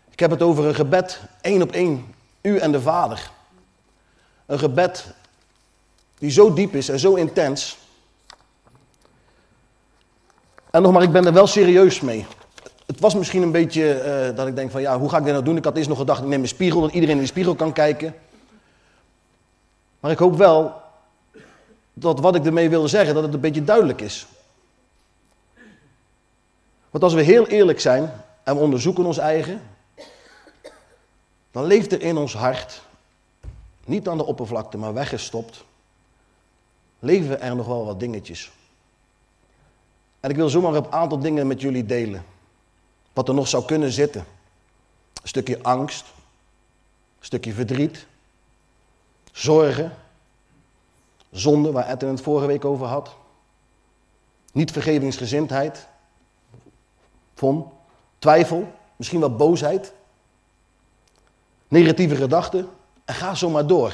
Ik 0.09 0.19
heb 0.19 0.31
het 0.31 0.41
over 0.41 0.65
een 0.65 0.75
gebed, 0.75 1.19
één 1.41 1.61
op 1.61 1.71
één, 1.71 2.15
u 2.41 2.57
en 2.57 2.71
de 2.71 2.81
Vader. 2.81 3.31
Een 4.45 4.59
gebed 4.59 5.13
die 6.17 6.31
zo 6.31 6.53
diep 6.53 6.75
is 6.75 6.89
en 6.89 6.99
zo 6.99 7.13
intens. 7.13 7.77
En 10.73 10.81
nog 10.81 10.91
maar, 10.91 11.01
ik 11.01 11.11
ben 11.11 11.25
er 11.25 11.33
wel 11.33 11.47
serieus 11.47 12.01
mee. 12.01 12.25
Het 12.85 12.99
was 12.99 13.15
misschien 13.15 13.41
een 13.41 13.51
beetje 13.51 14.03
uh, 14.29 14.35
dat 14.35 14.47
ik 14.47 14.55
denk 14.55 14.71
van 14.71 14.81
ja, 14.81 14.99
hoe 14.99 15.09
ga 15.09 15.17
ik 15.17 15.23
dit 15.23 15.31
nou 15.31 15.45
doen? 15.45 15.57
Ik 15.57 15.63
had 15.63 15.77
eerst 15.77 15.89
nog 15.89 15.97
gedacht, 15.97 16.21
ik 16.21 16.27
neem 16.27 16.41
een 16.41 16.47
spiegel, 16.47 16.81
dat 16.81 16.91
iedereen 16.91 17.15
in 17.15 17.21
de 17.21 17.27
spiegel 17.27 17.55
kan 17.55 17.73
kijken. 17.73 18.15
Maar 19.99 20.11
ik 20.11 20.17
hoop 20.17 20.37
wel 20.37 20.81
dat 21.93 22.19
wat 22.19 22.35
ik 22.35 22.45
ermee 22.45 22.69
wilde 22.69 22.87
zeggen, 22.87 23.13
dat 23.13 23.23
het 23.23 23.33
een 23.33 23.39
beetje 23.39 23.63
duidelijk 23.63 24.01
is. 24.01 24.27
Want 26.89 27.03
als 27.03 27.13
we 27.13 27.21
heel 27.21 27.47
eerlijk 27.47 27.79
zijn 27.79 28.11
en 28.43 28.55
we 28.55 28.61
onderzoeken 28.61 29.05
ons 29.05 29.17
eigen, 29.17 29.61
dan 31.51 31.65
leeft 31.65 31.91
er 31.91 32.01
in 32.01 32.17
ons 32.17 32.33
hart, 32.33 32.81
niet 33.85 34.07
aan 34.07 34.17
de 34.17 34.25
oppervlakte, 34.25 34.77
maar 34.77 34.93
weggestopt, 34.93 35.63
leven 36.99 37.41
er 37.41 37.55
nog 37.55 37.67
wel 37.67 37.85
wat 37.85 37.99
dingetjes. 37.99 38.51
En 40.23 40.29
ik 40.29 40.35
wil 40.35 40.49
zomaar 40.49 40.73
een 40.73 40.91
aantal 40.91 41.19
dingen 41.19 41.47
met 41.47 41.61
jullie 41.61 41.85
delen. 41.85 42.25
Wat 43.13 43.27
er 43.27 43.33
nog 43.33 43.47
zou 43.47 43.65
kunnen 43.65 43.91
zitten. 43.91 44.25
Een 45.21 45.27
stukje 45.27 45.63
angst, 45.63 46.05
een 47.19 47.25
stukje 47.25 47.53
verdriet, 47.53 48.05
zorgen, 49.31 49.97
zonde, 51.31 51.71
waar 51.71 51.87
Ed 51.87 52.01
het 52.01 52.21
vorige 52.21 52.47
week 52.47 52.65
over 52.65 52.85
had. 52.85 53.15
Niet 54.51 54.71
vergevingsgezindheid, 54.71 55.87
von, 57.33 57.71
twijfel, 58.19 58.71
misschien 58.95 59.19
wel 59.19 59.35
boosheid, 59.35 59.93
negatieve 61.67 62.15
gedachten 62.15 62.69
en 63.05 63.13
ga 63.13 63.35
zo 63.35 63.49
maar 63.49 63.67
door. 63.67 63.93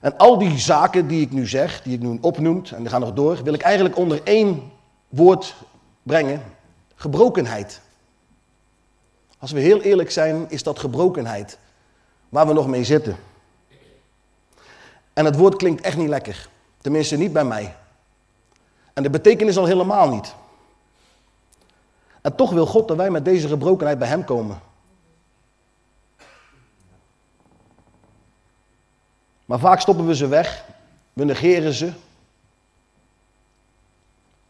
En 0.00 0.16
al 0.16 0.38
die 0.38 0.58
zaken 0.58 1.06
die 1.06 1.20
ik 1.20 1.30
nu 1.30 1.46
zeg, 1.46 1.82
die 1.82 1.94
ik 1.94 2.00
nu 2.00 2.18
opnoem, 2.20 2.62
en 2.74 2.80
die 2.80 2.88
gaan 2.88 3.00
nog 3.00 3.12
door, 3.12 3.42
wil 3.42 3.54
ik 3.54 3.62
eigenlijk 3.62 3.96
onder 3.96 4.20
één 4.24 4.72
woord 5.08 5.54
brengen. 6.02 6.42
Gebrokenheid. 6.94 7.80
Als 9.38 9.52
we 9.52 9.60
heel 9.60 9.80
eerlijk 9.80 10.10
zijn, 10.10 10.46
is 10.48 10.62
dat 10.62 10.78
gebrokenheid 10.78 11.58
waar 12.28 12.46
we 12.46 12.52
nog 12.52 12.66
mee 12.66 12.84
zitten. 12.84 13.16
En 15.12 15.24
het 15.24 15.36
woord 15.36 15.56
klinkt 15.56 15.80
echt 15.80 15.96
niet 15.96 16.08
lekker. 16.08 16.48
Tenminste, 16.80 17.16
niet 17.16 17.32
bij 17.32 17.44
mij. 17.44 17.74
En 18.92 19.02
de 19.02 19.10
betekenis 19.10 19.56
al 19.56 19.66
helemaal 19.66 20.08
niet. 20.10 20.34
En 22.20 22.34
toch 22.34 22.50
wil 22.50 22.66
God 22.66 22.88
dat 22.88 22.96
wij 22.96 23.10
met 23.10 23.24
deze 23.24 23.48
gebrokenheid 23.48 23.98
bij 23.98 24.08
Hem 24.08 24.24
komen. 24.24 24.60
Maar 29.50 29.58
vaak 29.58 29.80
stoppen 29.80 30.06
we 30.06 30.14
ze 30.14 30.26
weg, 30.26 30.64
we 31.12 31.24
negeren 31.24 31.72
ze. 31.72 31.92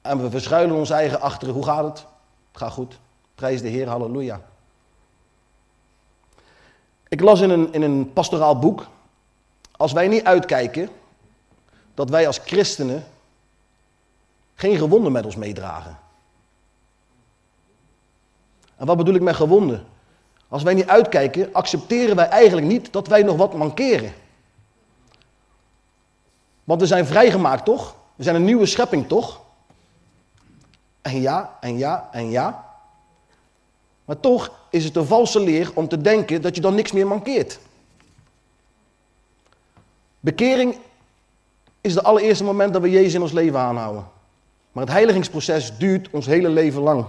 En 0.00 0.22
we 0.22 0.30
verschuilen 0.30 0.76
ons 0.76 0.90
eigen 0.90 1.20
achter. 1.20 1.48
Hoe 1.48 1.64
gaat 1.64 1.84
het? 1.84 2.06
Gaat 2.52 2.72
goed. 2.72 2.98
Prijs 3.34 3.62
de 3.62 3.68
Heer, 3.68 3.88
halleluja. 3.88 4.40
Ik 7.08 7.20
las 7.20 7.40
in 7.40 7.50
een, 7.50 7.72
in 7.72 7.82
een 7.82 8.12
pastoraal 8.12 8.58
boek. 8.58 8.86
Als 9.76 9.92
wij 9.92 10.08
niet 10.08 10.24
uitkijken, 10.24 10.88
dat 11.94 12.10
wij 12.10 12.26
als 12.26 12.38
christenen 12.38 13.04
geen 14.54 14.76
gewonden 14.76 15.12
met 15.12 15.24
ons 15.24 15.36
meedragen. 15.36 15.98
En 18.76 18.86
wat 18.86 18.96
bedoel 18.96 19.14
ik 19.14 19.22
met 19.22 19.36
gewonden? 19.36 19.86
Als 20.48 20.62
wij 20.62 20.74
niet 20.74 20.88
uitkijken, 20.88 21.52
accepteren 21.52 22.16
wij 22.16 22.28
eigenlijk 22.28 22.66
niet 22.66 22.92
dat 22.92 23.08
wij 23.08 23.22
nog 23.22 23.36
wat 23.36 23.54
mankeren. 23.54 24.12
Want 26.64 26.80
we 26.80 26.86
zijn 26.86 27.06
vrijgemaakt, 27.06 27.64
toch? 27.64 27.94
We 28.16 28.22
zijn 28.22 28.36
een 28.36 28.44
nieuwe 28.44 28.66
schepping, 28.66 29.08
toch? 29.08 29.40
En 31.02 31.20
ja, 31.20 31.56
en 31.60 31.78
ja, 31.78 32.08
en 32.12 32.30
ja. 32.30 32.64
Maar 34.04 34.20
toch 34.20 34.50
is 34.70 34.84
het 34.84 34.96
een 34.96 35.06
valse 35.06 35.40
leer 35.40 35.70
om 35.74 35.88
te 35.88 36.00
denken 36.00 36.42
dat 36.42 36.54
je 36.54 36.60
dan 36.60 36.74
niks 36.74 36.92
meer 36.92 37.06
mankeert. 37.06 37.58
Bekering 40.20 40.76
is 41.80 41.94
het 41.94 42.04
allereerste 42.04 42.44
moment 42.44 42.72
dat 42.72 42.82
we 42.82 42.90
Jezus 42.90 43.14
in 43.14 43.22
ons 43.22 43.32
leven 43.32 43.58
aanhouden. 43.58 44.08
Maar 44.72 44.84
het 44.84 44.92
heiligingsproces 44.92 45.76
duurt 45.78 46.10
ons 46.10 46.26
hele 46.26 46.48
leven 46.48 46.82
lang. 46.82 47.04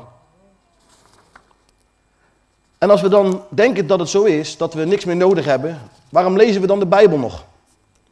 En 2.78 2.90
als 2.90 3.02
we 3.02 3.10
dan 3.10 3.44
denken 3.50 3.88
dat 3.88 4.00
het 4.00 4.10
zo 4.10 4.24
is, 4.24 4.58
dat 4.58 4.74
we 4.74 4.86
niks 4.86 5.06
meer 5.06 5.16
nodig 5.16 5.46
hebben, 5.46 5.80
waarom 6.10 6.38
lezen 6.38 6.62
we 6.62 6.68
dan 6.68 6.80
de 6.80 6.86
Bijbel 6.86 7.18
nog? 7.18 7.46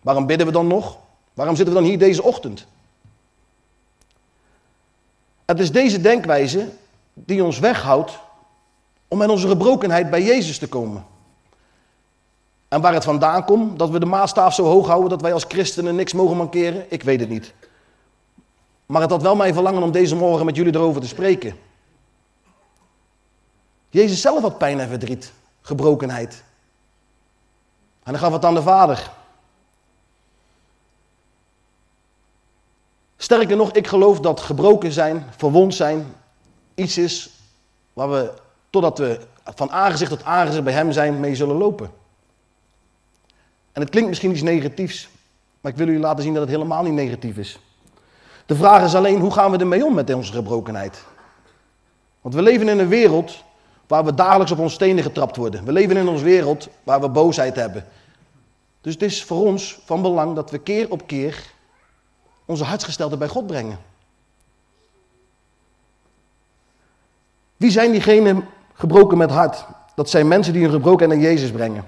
Waarom 0.02 0.26
bidden 0.26 0.48
we 0.48 0.54
dan 0.54 0.68
nog? 0.68 0.98
Waarom 1.40 1.58
zitten 1.58 1.76
we 1.76 1.82
dan 1.82 1.90
hier 1.90 2.00
deze 2.00 2.24
ochtend? 2.24 2.66
Het 5.46 5.60
is 5.60 5.72
deze 5.72 6.02
denkwijze 6.02 6.70
die 7.14 7.44
ons 7.44 7.60
weghoudt 7.60 8.20
om 9.08 9.18
met 9.18 9.30
onze 9.30 9.48
gebrokenheid 9.48 10.10
bij 10.10 10.24
Jezus 10.24 10.58
te 10.58 10.68
komen. 10.68 11.06
En 12.68 12.82
waar 12.82 12.94
het 12.94 13.04
vandaan 13.04 13.46
komt, 13.46 13.80
dat 13.80 13.90
we 13.90 14.00
de 14.00 14.06
maatstaaf 14.06 14.54
zo 14.54 14.64
hoog 14.64 14.88
houden 14.88 15.10
dat 15.10 15.22
wij 15.22 15.34
als 15.34 15.46
christenen 15.48 15.96
niks 15.96 16.14
mogen 16.14 16.38
mankeren, 16.38 16.86
ik 16.90 17.04
weet 17.04 17.20
het 17.20 17.30
niet. 17.30 17.54
Maar 18.86 19.02
het 19.02 19.12
had 19.12 19.22
wel 19.22 19.36
mijn 19.36 19.54
verlangen 19.54 19.84
om 19.84 19.92
deze 19.92 20.16
morgen 20.16 20.46
met 20.46 20.56
jullie 20.56 20.76
erover 20.76 21.02
te 21.02 21.08
spreken. 21.08 21.60
Jezus 23.90 24.22
zelf 24.22 24.42
had 24.42 24.58
pijn 24.58 24.80
en 24.80 24.90
verdriet, 24.90 25.34
gebrokenheid. 25.62 26.44
En 28.04 28.12
dan 28.12 28.22
gaf 28.22 28.34
het 28.34 28.46
aan 28.46 28.56
de 28.56 28.62
Vader. 28.62 29.18
Sterker 33.22 33.58
nog, 33.58 33.72
ik 33.72 33.88
geloof 33.88 34.20
dat 34.20 34.40
gebroken 34.40 34.92
zijn, 34.92 35.26
verwond 35.38 35.76
zijn, 35.76 36.14
iets 36.76 36.98
is 36.98 37.30
waar 37.94 38.10
we, 38.10 38.32
totdat 38.70 38.98
we 38.98 39.20
van 39.44 39.72
aangezicht 39.72 40.12
tot 40.12 40.24
aangezicht 40.24 40.64
bij 40.64 40.74
Hem 40.74 40.92
zijn, 40.92 41.20
mee 41.20 41.36
zullen 41.36 41.56
lopen. 41.56 41.92
En 43.72 43.82
het 43.82 43.90
klinkt 43.90 44.10
misschien 44.10 44.32
iets 44.32 44.42
negatiefs, 44.42 45.10
maar 45.62 45.72
ik 45.72 45.78
wil 45.78 45.88
u 45.88 46.00
laten 46.00 46.24
zien 46.24 46.34
dat 46.34 46.42
het 46.42 46.52
helemaal 46.52 46.84
niet 46.84 46.94
negatief 46.94 47.38
is. 47.38 47.60
De 48.46 48.56
vraag 48.56 48.84
is 48.84 48.96
alleen, 48.96 49.20
hoe 49.20 49.32
gaan 49.32 49.52
we 49.52 49.58
ermee 49.58 49.86
om 49.86 49.94
met 49.94 50.14
onze 50.14 50.34
gebrokenheid? 50.34 51.04
Want 52.22 52.36
we 52.36 52.42
leven 52.42 52.70
in 52.70 52.80
een 52.80 52.88
wereld 52.88 53.44
waar 53.88 54.06
we 54.06 54.14
dagelijks 54.14 54.52
op 54.52 54.60
ons 54.60 54.74
stenen 54.74 55.04
getrapt 55.04 55.36
worden. 55.36 55.66
We 55.66 55.72
leven 55.72 55.98
in 55.98 56.08
een 56.08 56.22
wereld 56.22 56.68
waar 56.84 57.02
we 57.02 57.10
boosheid 57.10 57.56
hebben. 57.56 57.86
Dus 58.82 58.94
het 58.94 59.02
is 59.02 59.24
voor 59.24 59.46
ons 59.46 59.80
van 59.86 60.02
belang 60.02 60.36
dat 60.36 60.52
we 60.52 60.58
keer 60.58 60.92
op 60.92 61.08
keer 61.08 61.58
onze 62.50 62.64
hartsgesteldheid 62.64 63.20
bij 63.20 63.30
God 63.30 63.48
brengen. 63.48 63.80
Wie 67.58 67.72
zijn 67.72 67.92
diegenen 67.92 68.48
gebroken 68.74 69.18
met 69.18 69.32
hart? 69.32 69.66
Dat 69.96 70.10
zijn 70.10 70.28
mensen 70.28 70.54
die 70.54 70.62
hun 70.62 70.72
gebrokenheid 70.72 71.20
naar 71.20 71.30
Jezus 71.30 71.52
brengen. 71.52 71.86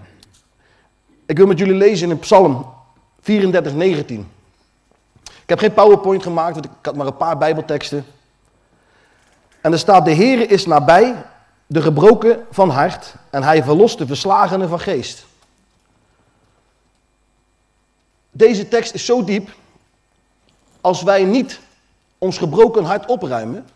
Ik 1.25 1.37
wil 1.37 1.47
met 1.47 1.57
jullie 1.57 1.75
lezen 1.75 2.09
in 2.09 2.19
Psalm 2.19 2.73
34, 3.21 3.73
19. 3.73 4.31
Ik 5.23 5.49
heb 5.49 5.59
geen 5.59 5.73
PowerPoint 5.73 6.23
gemaakt, 6.23 6.53
want 6.53 6.65
ik 6.65 6.71
had 6.81 6.95
maar 6.95 7.07
een 7.07 7.17
paar 7.17 7.37
Bijbelteksten. 7.37 8.05
En 9.61 9.71
er 9.71 9.79
staat: 9.79 10.05
De 10.05 10.11
Heer 10.11 10.51
is 10.51 10.65
nabij 10.65 11.25
de 11.67 11.81
gebroken 11.81 12.45
van 12.51 12.69
hart 12.69 13.15
en 13.29 13.43
hij 13.43 13.63
verlost 13.63 13.97
de 13.97 14.07
verslagenen 14.07 14.69
van 14.69 14.79
geest. 14.79 15.25
deze 18.31 18.67
tekst 18.67 18.93
is 18.93 19.05
zo 19.05 19.23
diep. 19.23 19.59
Als 20.81 21.01
wij 21.03 21.23
niet 21.23 21.59
ons 22.17 22.37
gebroken 22.37 22.83
hart 22.83 23.05
opruimen, 23.05 23.67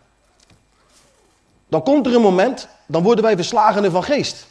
dan 1.68 1.82
komt 1.82 2.06
er 2.06 2.14
een 2.14 2.20
moment, 2.20 2.68
dan 2.86 3.02
worden 3.02 3.24
wij 3.24 3.36
verslagenen 3.36 3.90
van 3.90 4.02
geest. 4.02 4.46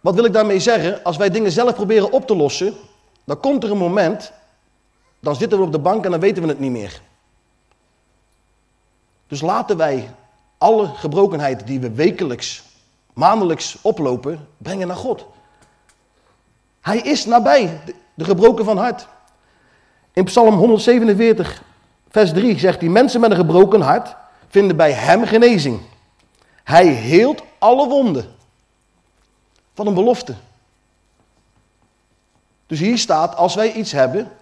Wat 0.00 0.14
wil 0.14 0.24
ik 0.24 0.32
daarmee 0.32 0.60
zeggen? 0.60 1.04
Als 1.04 1.16
wij 1.16 1.30
dingen 1.30 1.52
zelf 1.52 1.74
proberen 1.74 2.12
op 2.12 2.26
te 2.26 2.36
lossen, 2.36 2.74
dan 3.24 3.40
komt 3.40 3.64
er 3.64 3.70
een 3.70 3.78
moment, 3.78 4.32
dan 5.20 5.36
zitten 5.36 5.58
we 5.58 5.64
op 5.64 5.72
de 5.72 5.78
bank 5.78 6.04
en 6.04 6.10
dan 6.10 6.20
weten 6.20 6.42
we 6.42 6.48
het 6.48 6.60
niet 6.60 6.70
meer. 6.70 7.00
Dus 9.26 9.40
laten 9.40 9.76
wij 9.76 10.10
alle 10.58 10.86
gebrokenheid 10.86 11.66
die 11.66 11.80
we 11.80 11.90
wekelijks, 11.90 12.62
maandelijks 13.12 13.78
oplopen, 13.82 14.48
brengen 14.56 14.86
naar 14.86 14.96
God. 14.96 15.26
Hij 16.80 16.98
is 16.98 17.24
nabij, 17.24 17.80
de 18.18 18.24
gebroken 18.24 18.64
van 18.64 18.78
hart. 18.78 19.06
In 20.12 20.24
Psalm 20.24 20.54
147, 20.54 21.62
vers 22.08 22.32
3 22.32 22.58
zegt 22.58 22.80
hij, 22.80 22.88
mensen 22.88 23.20
met 23.20 23.30
een 23.30 23.36
gebroken 23.36 23.80
hart 23.80 24.16
vinden 24.48 24.76
bij 24.76 24.92
hem 24.92 25.24
genezing. 25.24 25.80
Hij 26.64 26.86
heelt 26.86 27.42
alle 27.58 27.88
wonden. 27.88 28.34
Van 29.74 29.86
een 29.86 29.94
belofte. 29.94 30.34
Dus 32.66 32.78
hier 32.78 32.98
staat, 32.98 33.36
als 33.36 33.54
wij 33.54 33.72
iets 33.72 33.92
hebben, 33.92 34.32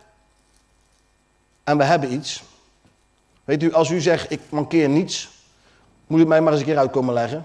en 1.64 1.78
we 1.78 1.84
hebben 1.84 2.12
iets. 2.12 2.42
Weet 3.44 3.62
u, 3.62 3.72
als 3.72 3.90
u 3.90 4.00
zegt, 4.00 4.30
ik 4.30 4.40
mankeer 4.48 4.88
niets, 4.88 5.30
moet 6.06 6.20
u 6.20 6.26
mij 6.26 6.40
maar 6.40 6.52
eens 6.52 6.60
een 6.60 6.66
keer 6.66 6.78
uitkomen 6.78 7.14
leggen. 7.14 7.44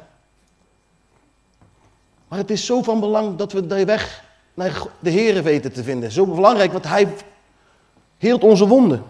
Maar 2.27 2.39
het 2.39 2.51
is 2.51 2.65
zo 2.65 2.81
van 2.81 2.99
belang 2.99 3.37
dat 3.37 3.51
we 3.51 3.67
de 3.67 3.85
weg 3.85 4.29
naar 4.53 4.81
de 4.99 5.09
Heer 5.09 5.43
weten 5.43 5.71
te 5.71 5.83
vinden. 5.83 6.11
Zo 6.11 6.25
belangrijk, 6.25 6.71
want 6.71 6.87
Hij 6.87 7.13
heelt 8.17 8.43
onze 8.43 8.67
wonden. 8.67 9.03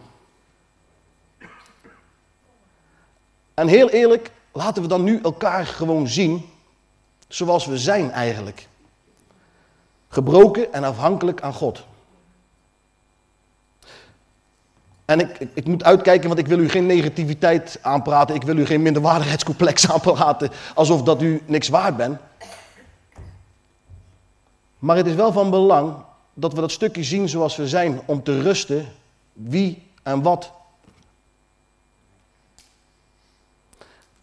En 3.53 3.67
heel 3.67 3.89
eerlijk, 3.89 4.31
laten 4.51 4.81
we 4.81 4.87
dan 4.87 5.03
nu 5.03 5.19
elkaar 5.23 5.65
gewoon 5.65 6.07
zien 6.07 6.49
zoals 7.27 7.65
we 7.65 7.77
zijn 7.77 8.11
eigenlijk. 8.11 8.67
Gebroken 10.07 10.73
en 10.73 10.83
afhankelijk 10.83 11.41
aan 11.41 11.53
God. 11.53 11.85
En 15.05 15.19
ik, 15.19 15.39
ik, 15.39 15.49
ik, 15.53 15.65
moet 15.65 15.83
uitkijken, 15.83 16.27
want 16.27 16.39
ik 16.39 16.47
wil 16.47 16.59
u 16.59 16.69
geen 16.69 16.85
negativiteit 16.85 17.79
aanpraten. 17.81 18.35
Ik 18.35 18.43
wil 18.43 18.57
u 18.57 18.65
geen 18.65 18.81
minderwaardigheidscomplex 18.81 19.89
aanpraten. 19.91 20.49
Alsof 20.75 21.03
dat 21.03 21.21
u 21.21 21.41
niks 21.45 21.69
waard 21.69 21.97
bent. 21.97 22.19
Maar 24.81 24.97
het 24.97 25.07
is 25.07 25.15
wel 25.15 25.31
van 25.31 25.49
belang 25.49 25.95
dat 26.33 26.53
we 26.53 26.61
dat 26.61 26.71
stukje 26.71 27.03
zien 27.03 27.29
zoals 27.29 27.55
we 27.55 27.67
zijn. 27.67 28.01
Om 28.05 28.23
te 28.23 28.41
rusten 28.41 28.87
wie 29.33 29.83
en 30.03 30.21
wat. 30.21 30.51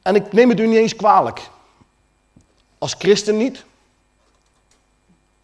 En 0.02 0.14
ik 0.14 0.32
neem 0.32 0.48
het 0.48 0.60
u 0.60 0.66
niet 0.66 0.78
eens 0.78 0.96
kwalijk. 0.96 1.50
Als 2.78 2.94
christen 2.98 3.36
niet. 3.36 3.64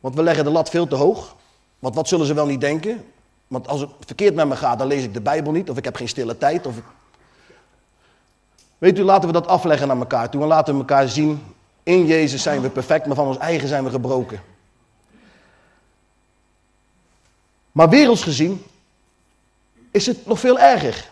Want 0.00 0.14
we 0.14 0.22
leggen 0.22 0.44
de 0.44 0.50
lat 0.50 0.70
veel 0.70 0.86
te 0.86 0.94
hoog. 0.94 1.34
Want 1.78 1.94
wat 1.94 2.08
zullen 2.08 2.26
ze 2.26 2.34
wel 2.34 2.46
niet 2.46 2.60
denken? 2.60 3.04
Want 3.46 3.68
als 3.68 3.80
het 3.80 3.90
verkeerd 4.06 4.34
met 4.34 4.48
me 4.48 4.56
gaat, 4.56 4.78
dan 4.78 4.86
lees 4.86 5.04
ik 5.04 5.14
de 5.14 5.20
Bijbel 5.20 5.52
niet. 5.52 5.70
Of 5.70 5.76
ik 5.76 5.84
heb 5.84 5.96
geen 5.96 6.08
stille 6.08 6.38
tijd. 6.38 6.66
Of... 6.66 6.74
Weet 8.78 8.98
u, 8.98 9.02
laten 9.02 9.26
we 9.26 9.32
dat 9.32 9.46
afleggen 9.46 9.88
naar 9.88 9.96
elkaar 9.96 10.30
toe. 10.30 10.42
En 10.42 10.48
laten 10.48 10.74
we 10.74 10.80
elkaar 10.80 11.08
zien. 11.08 11.42
In 11.82 12.06
Jezus 12.06 12.42
zijn 12.42 12.60
we 12.60 12.70
perfect, 12.70 13.06
maar 13.06 13.16
van 13.16 13.26
ons 13.26 13.38
eigen 13.38 13.68
zijn 13.68 13.84
we 13.84 13.90
gebroken. 13.90 14.52
Maar 17.74 17.88
werelds 17.88 18.22
gezien 18.22 18.64
is 19.90 20.06
het 20.06 20.26
nog 20.26 20.40
veel 20.40 20.58
erger. 20.58 21.10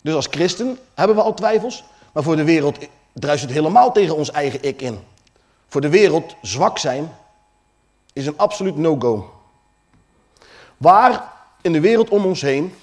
Dus 0.00 0.14
als 0.14 0.26
christen 0.26 0.78
hebben 0.94 1.16
we 1.16 1.22
al 1.22 1.34
twijfels. 1.34 1.84
Maar 2.12 2.22
voor 2.22 2.36
de 2.36 2.44
wereld 2.44 2.78
druist 3.12 3.42
het 3.42 3.52
helemaal 3.52 3.92
tegen 3.92 4.16
ons 4.16 4.30
eigen 4.30 4.62
ik 4.62 4.82
in. 4.82 4.98
Voor 5.68 5.80
de 5.80 5.88
wereld 5.88 6.34
zwak 6.42 6.78
zijn 6.78 7.12
is 8.12 8.26
een 8.26 8.38
absoluut 8.38 8.76
no-go. 8.76 9.34
Waar 10.76 11.32
in 11.60 11.72
de 11.72 11.80
wereld 11.80 12.08
om 12.08 12.24
ons 12.24 12.40
heen 12.40 12.74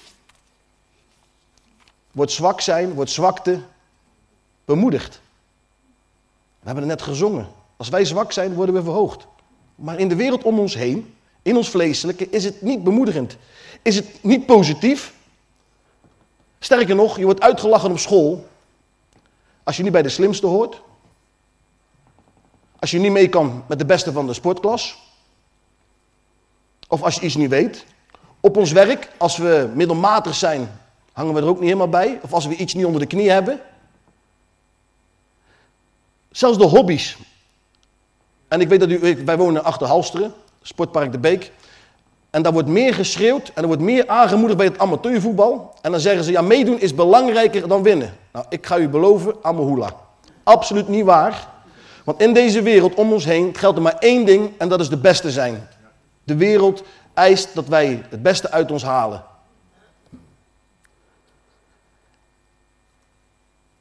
wordt 2.12 2.32
zwak 2.32 2.60
zijn, 2.60 2.92
wordt 2.92 3.10
zwakte 3.10 3.60
bemoedigd. 4.64 5.20
We 6.60 6.66
hebben 6.66 6.88
het 6.88 6.98
net 6.98 7.08
gezongen. 7.08 7.48
Als 7.76 7.88
wij 7.88 8.04
zwak 8.04 8.32
zijn, 8.32 8.54
worden 8.54 8.74
we 8.74 8.82
verhoogd. 8.82 9.26
Maar 9.74 9.98
in 9.98 10.08
de 10.08 10.16
wereld 10.16 10.42
om 10.42 10.58
ons 10.58 10.74
heen, 10.74 11.14
in 11.42 11.56
ons 11.56 11.68
vleeselijke, 11.68 12.30
is 12.30 12.44
het 12.44 12.62
niet 12.62 12.84
bemoedigend. 12.84 13.36
Is 13.82 13.96
het 13.96 14.22
niet 14.22 14.46
positief. 14.46 15.14
Sterker 16.58 16.94
nog, 16.94 17.18
je 17.18 17.24
wordt 17.24 17.40
uitgelachen 17.40 17.90
op 17.90 17.98
school 17.98 18.46
als 19.62 19.76
je 19.76 19.82
niet 19.82 19.92
bij 19.92 20.02
de 20.02 20.08
slimste 20.08 20.46
hoort. 20.46 20.82
Als 22.78 22.90
je 22.90 22.98
niet 22.98 23.12
mee 23.12 23.28
kan 23.28 23.64
met 23.68 23.78
de 23.78 23.84
beste 23.84 24.12
van 24.12 24.26
de 24.26 24.32
sportklas. 24.32 24.98
Of 26.88 27.02
als 27.02 27.14
je 27.14 27.20
iets 27.20 27.36
niet 27.36 27.50
weet. 27.50 27.84
Op 28.40 28.56
ons 28.56 28.72
werk, 28.72 29.10
als 29.16 29.36
we 29.36 29.70
middelmatig 29.74 30.34
zijn, 30.34 30.80
hangen 31.12 31.34
we 31.34 31.40
er 31.40 31.46
ook 31.46 31.56
niet 31.58 31.64
helemaal 31.64 31.88
bij. 31.88 32.18
Of 32.22 32.32
als 32.32 32.46
we 32.46 32.56
iets 32.56 32.74
niet 32.74 32.84
onder 32.84 33.00
de 33.00 33.06
knie 33.06 33.30
hebben. 33.30 33.60
Zelfs 36.30 36.58
de 36.58 36.64
hobby's. 36.64 37.18
En 38.48 38.60
ik 38.60 38.68
weet 38.68 38.80
dat 38.80 38.90
u, 38.90 39.24
wij 39.24 39.36
wonen 39.36 39.64
achter 39.64 39.86
Halsteren, 39.86 40.34
Sportpark 40.68 41.12
de 41.12 41.18
Beek. 41.18 41.52
En 42.30 42.42
daar 42.42 42.52
wordt 42.52 42.68
meer 42.68 42.94
geschreeuwd 42.94 43.48
en 43.54 43.62
er 43.62 43.66
wordt 43.66 43.82
meer 43.82 44.08
aangemoedigd 44.08 44.56
bij 44.56 44.66
het 44.66 44.78
amateurvoetbal. 44.78 45.74
En 45.82 45.90
dan 45.90 46.00
zeggen 46.00 46.24
ze, 46.24 46.30
ja, 46.30 46.42
meedoen 46.42 46.80
is 46.80 46.94
belangrijker 46.94 47.68
dan 47.68 47.82
winnen. 47.82 48.16
Nou, 48.32 48.46
ik 48.48 48.66
ga 48.66 48.78
u 48.78 48.88
beloven, 48.88 49.34
Amahula. 49.42 49.94
Absoluut 50.42 50.88
niet 50.88 51.04
waar. 51.04 51.48
Want 52.04 52.20
in 52.20 52.32
deze 52.32 52.62
wereld 52.62 52.94
om 52.94 53.12
ons 53.12 53.24
heen 53.24 53.54
geldt 53.56 53.76
er 53.76 53.82
maar 53.82 53.98
één 53.98 54.24
ding 54.24 54.50
en 54.58 54.68
dat 54.68 54.80
is 54.80 54.88
de 54.88 54.96
beste 54.96 55.30
zijn. 55.30 55.68
De 56.24 56.36
wereld 56.36 56.82
eist 57.14 57.54
dat 57.54 57.66
wij 57.68 58.04
het 58.08 58.22
beste 58.22 58.50
uit 58.50 58.70
ons 58.70 58.82
halen. 58.82 59.24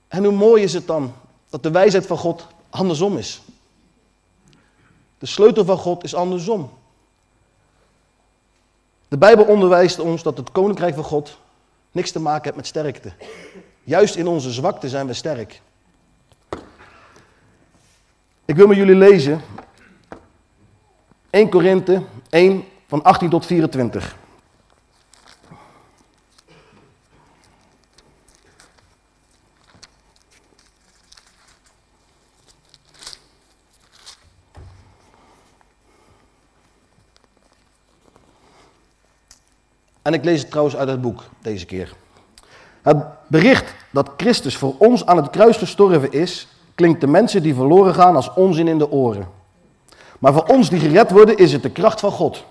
En 0.07 0.23
hoe 0.23 0.33
mooi 0.33 0.63
is 0.63 0.73
het 0.73 0.87
dan 0.87 1.13
dat 1.49 1.63
de 1.63 1.71
wijsheid 1.71 2.05
van 2.05 2.17
God 2.17 2.47
andersom 2.69 3.17
is. 3.17 3.41
De 5.17 5.25
sleutel 5.25 5.65
van 5.65 5.77
God 5.77 6.03
is 6.03 6.15
andersom. 6.15 6.69
De 9.07 9.17
Bijbel 9.17 9.45
onderwijst 9.45 9.99
ons 9.99 10.23
dat 10.23 10.37
het 10.37 10.51
koninkrijk 10.51 10.95
van 10.95 11.03
God 11.03 11.37
niks 11.91 12.11
te 12.11 12.19
maken 12.19 12.43
heeft 12.43 12.55
met 12.55 12.67
sterkte. 12.67 13.11
Juist 13.83 14.15
in 14.15 14.27
onze 14.27 14.51
zwakte 14.51 14.89
zijn 14.89 15.07
we 15.07 15.13
sterk. 15.13 15.61
Ik 18.45 18.55
wil 18.55 18.67
met 18.67 18.77
jullie 18.77 18.95
lezen 18.95 19.41
1 21.29 21.49
Korinthe 21.49 22.03
1 22.29 22.63
van 22.87 23.03
18 23.03 23.29
tot 23.29 23.45
24. 23.45 24.15
En 40.07 40.13
ik 40.13 40.25
lees 40.25 40.39
het 40.39 40.49
trouwens 40.49 40.77
uit 40.77 40.87
het 40.89 41.01
boek 41.01 41.23
deze 41.41 41.65
keer. 41.65 41.93
Het 42.81 42.97
bericht 43.27 43.73
dat 43.91 44.09
Christus 44.17 44.57
voor 44.57 44.73
ons 44.77 45.05
aan 45.05 45.17
het 45.17 45.29
kruis 45.29 45.57
gestorven 45.57 46.11
is, 46.11 46.47
klinkt 46.75 47.01
de 47.01 47.07
mensen 47.07 47.43
die 47.43 47.55
verloren 47.55 47.93
gaan 47.93 48.15
als 48.15 48.33
onzin 48.33 48.67
in 48.67 48.77
de 48.77 48.91
oren. 48.91 49.27
Maar 50.19 50.33
voor 50.33 50.43
ons 50.43 50.69
die 50.69 50.79
gered 50.79 51.11
worden 51.11 51.37
is 51.37 51.51
het 51.53 51.63
de 51.63 51.69
kracht 51.69 51.99
van 51.99 52.11
God. 52.11 52.43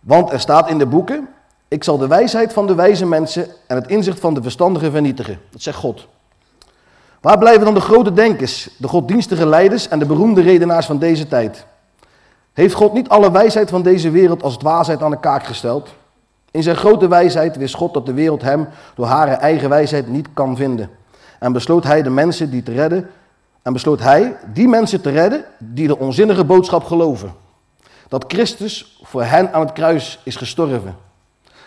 Want 0.00 0.32
er 0.32 0.40
staat 0.40 0.68
in 0.68 0.78
de 0.78 0.86
boeken, 0.86 1.28
ik 1.68 1.84
zal 1.84 1.98
de 1.98 2.06
wijsheid 2.06 2.52
van 2.52 2.66
de 2.66 2.74
wijze 2.74 3.06
mensen 3.06 3.48
en 3.66 3.76
het 3.76 3.86
inzicht 3.86 4.20
van 4.20 4.34
de 4.34 4.42
verstandigen 4.42 4.90
vernietigen. 4.90 5.40
Dat 5.50 5.62
zegt 5.62 5.78
God. 5.78 6.06
Waar 7.20 7.38
blijven 7.38 7.64
dan 7.64 7.74
de 7.74 7.80
grote 7.80 8.12
denkers, 8.12 8.68
de 8.78 8.88
goddienstige 8.88 9.46
leiders 9.46 9.88
en 9.88 9.98
de 9.98 10.06
beroemde 10.06 10.40
redenaars 10.42 10.86
van 10.86 10.98
deze 10.98 11.28
tijd? 11.28 11.66
Heeft 12.52 12.74
God 12.74 12.92
niet 12.92 13.08
alle 13.08 13.30
wijsheid 13.30 13.70
van 13.70 13.82
deze 13.82 14.10
wereld 14.10 14.42
als 14.42 14.56
dwaasheid 14.56 15.02
aan 15.02 15.10
de 15.10 15.20
kaak 15.20 15.44
gesteld? 15.44 15.88
In 16.54 16.62
zijn 16.62 16.76
grote 16.76 17.08
wijsheid 17.08 17.56
wist 17.56 17.74
God 17.74 17.94
dat 17.94 18.06
de 18.06 18.12
wereld 18.12 18.42
hem 18.42 18.68
door 18.94 19.06
haar 19.06 19.28
eigen 19.28 19.68
wijsheid 19.68 20.08
niet 20.08 20.28
kan 20.34 20.56
vinden. 20.56 20.90
En 21.38 21.52
besloot 21.52 21.84
hij 21.84 22.02
de 22.02 22.10
mensen 22.10 22.50
die 22.50 22.62
te 22.62 22.72
redden, 22.72 23.10
en 23.62 23.72
besloot 23.72 24.00
hij 24.00 24.36
die 24.52 24.68
mensen 24.68 25.00
te 25.00 25.10
redden 25.10 25.44
die 25.58 25.86
de 25.86 25.98
onzinnige 25.98 26.44
boodschap 26.44 26.84
geloven. 26.84 27.32
Dat 28.08 28.24
Christus 28.28 29.00
voor 29.02 29.22
hen 29.22 29.52
aan 29.52 29.60
het 29.60 29.72
kruis 29.72 30.20
is 30.24 30.36
gestorven. 30.36 30.96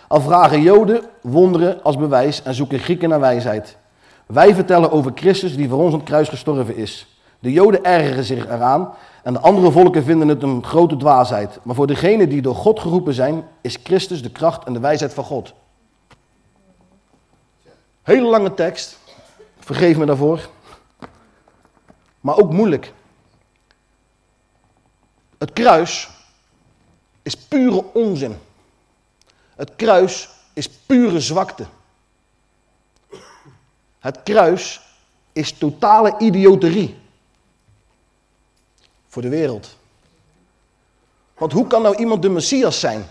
Al 0.08 0.22
vragen 0.22 0.62
Joden 0.62 1.02
wonderen 1.22 1.84
als 1.84 1.98
bewijs 1.98 2.44
en 2.44 2.54
zoeken 2.54 2.80
Grieken 2.80 3.10
naar 3.10 3.20
wijsheid. 3.20 3.78
Wij 4.26 4.56
vertellen 4.56 4.92
over 4.92 5.12
Christus 5.16 5.56
die 5.56 5.70
voor 5.70 5.80
ons 5.80 5.92
aan 5.92 6.00
het 6.00 6.08
kruis 6.08 6.30
gestorven 6.30 6.76
is. 6.76 7.20
De 7.40 7.52
Joden 7.52 7.84
ergeren 7.84 8.24
zich 8.24 8.46
eraan 8.46 8.90
en 9.28 9.34
de 9.34 9.40
andere 9.40 9.72
volken 9.72 10.04
vinden 10.04 10.28
het 10.28 10.44
een 10.44 10.64
grote 10.64 10.98
dwaasheid. 10.98 11.60
Maar 11.64 11.76
voor 11.76 11.88
degenen 11.88 12.30
die 12.30 12.42
door 12.42 12.56
God 12.56 12.80
geroepen 12.80 13.14
zijn, 13.14 13.48
is 13.62 13.78
Christus 13.84 14.22
de 14.22 14.32
kracht 14.32 14.64
en 14.64 14.74
de 14.74 14.80
wijsheid 14.80 15.14
van 15.14 15.24
God. 15.24 15.54
Hele 18.02 18.28
lange 18.28 18.54
tekst, 18.54 19.00
vergeef 19.60 19.98
me 19.98 20.06
daarvoor. 20.06 20.50
Maar 22.20 22.38
ook 22.38 22.52
moeilijk. 22.52 22.94
Het 25.38 25.54
kruis 25.54 26.10
is 27.22 27.38
pure 27.38 27.84
onzin. 27.94 28.38
Het 29.56 29.76
kruis 29.76 30.30
is 30.54 30.70
pure 30.70 31.20
zwakte. 31.20 31.66
Het 34.00 34.24
kruis 34.24 34.82
is 35.34 35.52
totale 35.52 36.16
idioterie 36.18 37.06
voor 39.08 39.22
de 39.22 39.30
wereld. 39.30 39.78
Want 41.38 41.52
hoe 41.52 41.68
kan 41.68 41.82
nou 41.82 41.96
iemand 41.96 42.22
de 42.22 42.30
Messias 42.30 42.80
zijn 42.80 43.06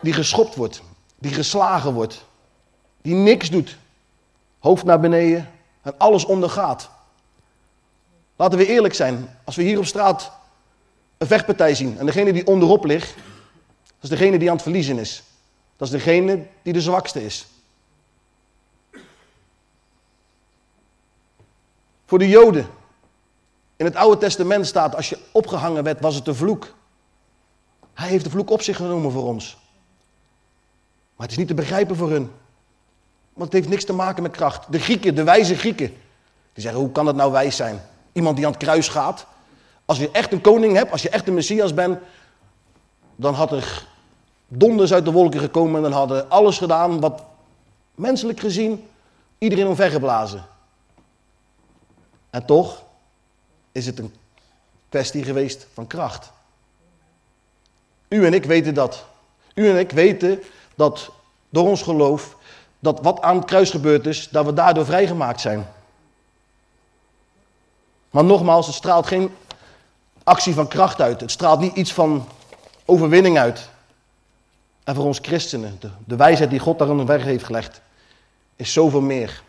die 0.00 0.12
geschopt 0.12 0.54
wordt, 0.54 0.82
die 1.18 1.32
geslagen 1.32 1.92
wordt, 1.92 2.24
die 3.02 3.14
niks 3.14 3.50
doet, 3.50 3.76
hoofd 4.58 4.84
naar 4.84 5.00
beneden 5.00 5.50
en 5.82 5.98
alles 5.98 6.24
ondergaat? 6.24 6.90
Laten 8.36 8.58
we 8.58 8.66
eerlijk 8.66 8.94
zijn, 8.94 9.38
als 9.44 9.56
we 9.56 9.62
hier 9.62 9.78
op 9.78 9.84
straat 9.84 10.32
een 11.18 11.26
vechtpartij 11.26 11.74
zien 11.74 11.98
en 11.98 12.06
degene 12.06 12.32
die 12.32 12.46
onderop 12.46 12.84
ligt, 12.84 13.14
dat 13.84 14.10
is 14.10 14.18
degene 14.18 14.38
die 14.38 14.48
aan 14.48 14.54
het 14.54 14.62
verliezen 14.62 14.98
is. 14.98 15.22
Dat 15.76 15.88
is 15.88 15.94
degene 15.94 16.46
die 16.62 16.72
de 16.72 16.80
zwakste 16.80 17.24
is. 17.24 17.46
Voor 22.06 22.18
de 22.18 22.28
Joden. 22.28 22.77
In 23.78 23.84
het 23.84 23.96
Oude 23.96 24.18
Testament 24.18 24.66
staat, 24.66 24.96
als 24.96 25.08
je 25.08 25.18
opgehangen 25.32 25.82
werd, 25.82 26.00
was 26.00 26.14
het 26.14 26.24
de 26.24 26.34
vloek. 26.34 26.74
Hij 27.94 28.08
heeft 28.08 28.24
de 28.24 28.30
vloek 28.30 28.50
op 28.50 28.62
zich 28.62 28.76
genomen 28.76 29.10
voor 29.10 29.24
ons. 29.24 29.56
Maar 31.16 31.26
het 31.26 31.30
is 31.30 31.36
niet 31.36 31.48
te 31.48 31.54
begrijpen 31.54 31.96
voor 31.96 32.10
hun. 32.10 32.30
Want 33.32 33.44
het 33.44 33.52
heeft 33.52 33.68
niks 33.68 33.84
te 33.84 33.92
maken 33.92 34.22
met 34.22 34.32
kracht. 34.32 34.72
De 34.72 34.78
Grieken, 34.78 35.14
de 35.14 35.24
wijze 35.24 35.54
Grieken, 35.54 35.86
die 36.52 36.62
zeggen, 36.62 36.80
hoe 36.80 36.92
kan 36.92 37.06
het 37.06 37.16
nou 37.16 37.32
wijs 37.32 37.56
zijn? 37.56 37.82
Iemand 38.12 38.36
die 38.36 38.46
aan 38.46 38.52
het 38.52 38.62
kruis 38.62 38.88
gaat. 38.88 39.26
Als 39.84 39.98
je 39.98 40.10
echt 40.10 40.32
een 40.32 40.40
koning 40.40 40.76
hebt, 40.76 40.92
als 40.92 41.02
je 41.02 41.08
echt 41.08 41.28
een 41.28 41.34
Messias 41.34 41.74
bent, 41.74 41.98
dan 43.16 43.34
had 43.34 43.52
er 43.52 43.86
donders 44.48 44.92
uit 44.92 45.04
de 45.04 45.12
wolken 45.12 45.40
gekomen 45.40 45.76
en 45.76 45.82
dan 45.82 45.92
hadden 45.92 46.30
alles 46.30 46.58
gedaan 46.58 47.00
wat 47.00 47.24
menselijk 47.94 48.40
gezien 48.40 48.88
iedereen 49.38 49.66
omvergeblazen. 49.66 50.44
En 52.30 52.44
toch 52.44 52.86
is 53.78 53.86
het 53.86 53.98
een 53.98 54.14
kwestie 54.88 55.24
geweest 55.24 55.66
van 55.72 55.86
kracht. 55.86 56.32
U 58.08 58.26
en 58.26 58.34
ik 58.34 58.44
weten 58.44 58.74
dat. 58.74 59.04
U 59.54 59.68
en 59.70 59.78
ik 59.78 59.90
weten 59.90 60.42
dat 60.74 61.10
door 61.48 61.68
ons 61.68 61.82
geloof, 61.82 62.36
dat 62.78 63.00
wat 63.00 63.20
aan 63.20 63.36
het 63.36 63.44
kruis 63.44 63.70
gebeurd 63.70 64.06
is, 64.06 64.28
dat 64.28 64.44
we 64.44 64.52
daardoor 64.52 64.84
vrijgemaakt 64.84 65.40
zijn. 65.40 65.66
Maar 68.10 68.24
nogmaals, 68.24 68.66
het 68.66 68.74
straalt 68.74 69.06
geen 69.06 69.34
actie 70.24 70.54
van 70.54 70.68
kracht 70.68 71.00
uit. 71.00 71.20
Het 71.20 71.30
straalt 71.30 71.60
niet 71.60 71.76
iets 71.76 71.92
van 71.92 72.28
overwinning 72.84 73.38
uit. 73.38 73.68
En 74.84 74.94
voor 74.94 75.04
ons 75.04 75.18
christenen, 75.22 75.80
de, 76.04 76.16
wijsheid 76.16 76.50
die 76.50 76.58
God 76.58 76.78
daar 76.78 77.06
weg 77.06 77.22
heeft 77.22 77.44
gelegd, 77.44 77.80
is 78.56 78.72
zoveel 78.72 79.00
meer. 79.00 79.42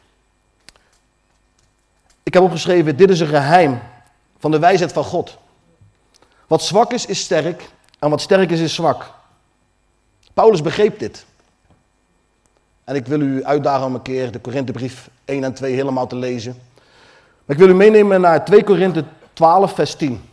Ik 2.24 2.34
heb 2.34 2.44
opgeschreven, 2.44 2.98
dit 2.98 3.10
is 3.10 3.20
een 3.20 3.28
geheim 3.28 3.80
van 4.40 4.52
de 4.52 4.60
wijsheid 4.60 4.92
van 4.92 5.04
God. 5.04 5.38
Wat 6.48 6.64
zwak 6.64 6.94
is, 6.94 7.06
is 7.06 7.20
sterk 7.20 7.70
en 8.00 8.10
wat 8.10 8.22
sterk 8.22 8.52
is, 8.52 8.60
is 8.60 8.74
zwak. 8.74 9.12
Paulus 10.34 10.62
begreep 10.62 11.00
dit. 11.00 11.26
En 12.84 12.96
ik 12.96 13.08
wil 13.08 13.22
u 13.22 13.44
uitdagen 13.44 13.86
om 13.86 13.94
een 13.94 14.02
keer 14.02 14.32
de 14.32 14.40
Korinthebrief 14.40 15.10
1 15.26 15.44
en 15.44 15.54
2 15.54 15.74
helemaal 15.74 16.08
te 16.08 16.16
lezen. 16.16 16.62
Maar 17.46 17.56
ik 17.56 17.62
wil 17.62 17.70
u 17.70 17.74
meenemen 17.74 18.22
naar 18.22 18.46
2 18.46 18.64
Korinthe 18.64 19.04
12, 19.34 19.74
vers 19.74 19.96
10. 19.96 20.29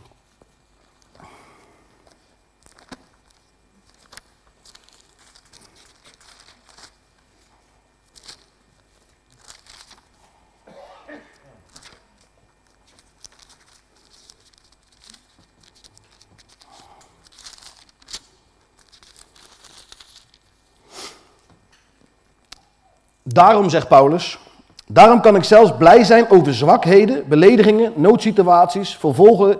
Daarom, 23.37 23.69
zegt 23.69 23.87
Paulus, 23.87 24.39
daarom 24.87 25.21
kan 25.21 25.35
ik 25.35 25.43
zelfs 25.43 25.77
blij 25.77 26.03
zijn 26.03 26.29
over 26.29 26.53
zwakheden, 26.53 27.27
beledigingen, 27.27 27.93
noodsituaties, 27.95 28.95
vervolgen, 28.95 29.59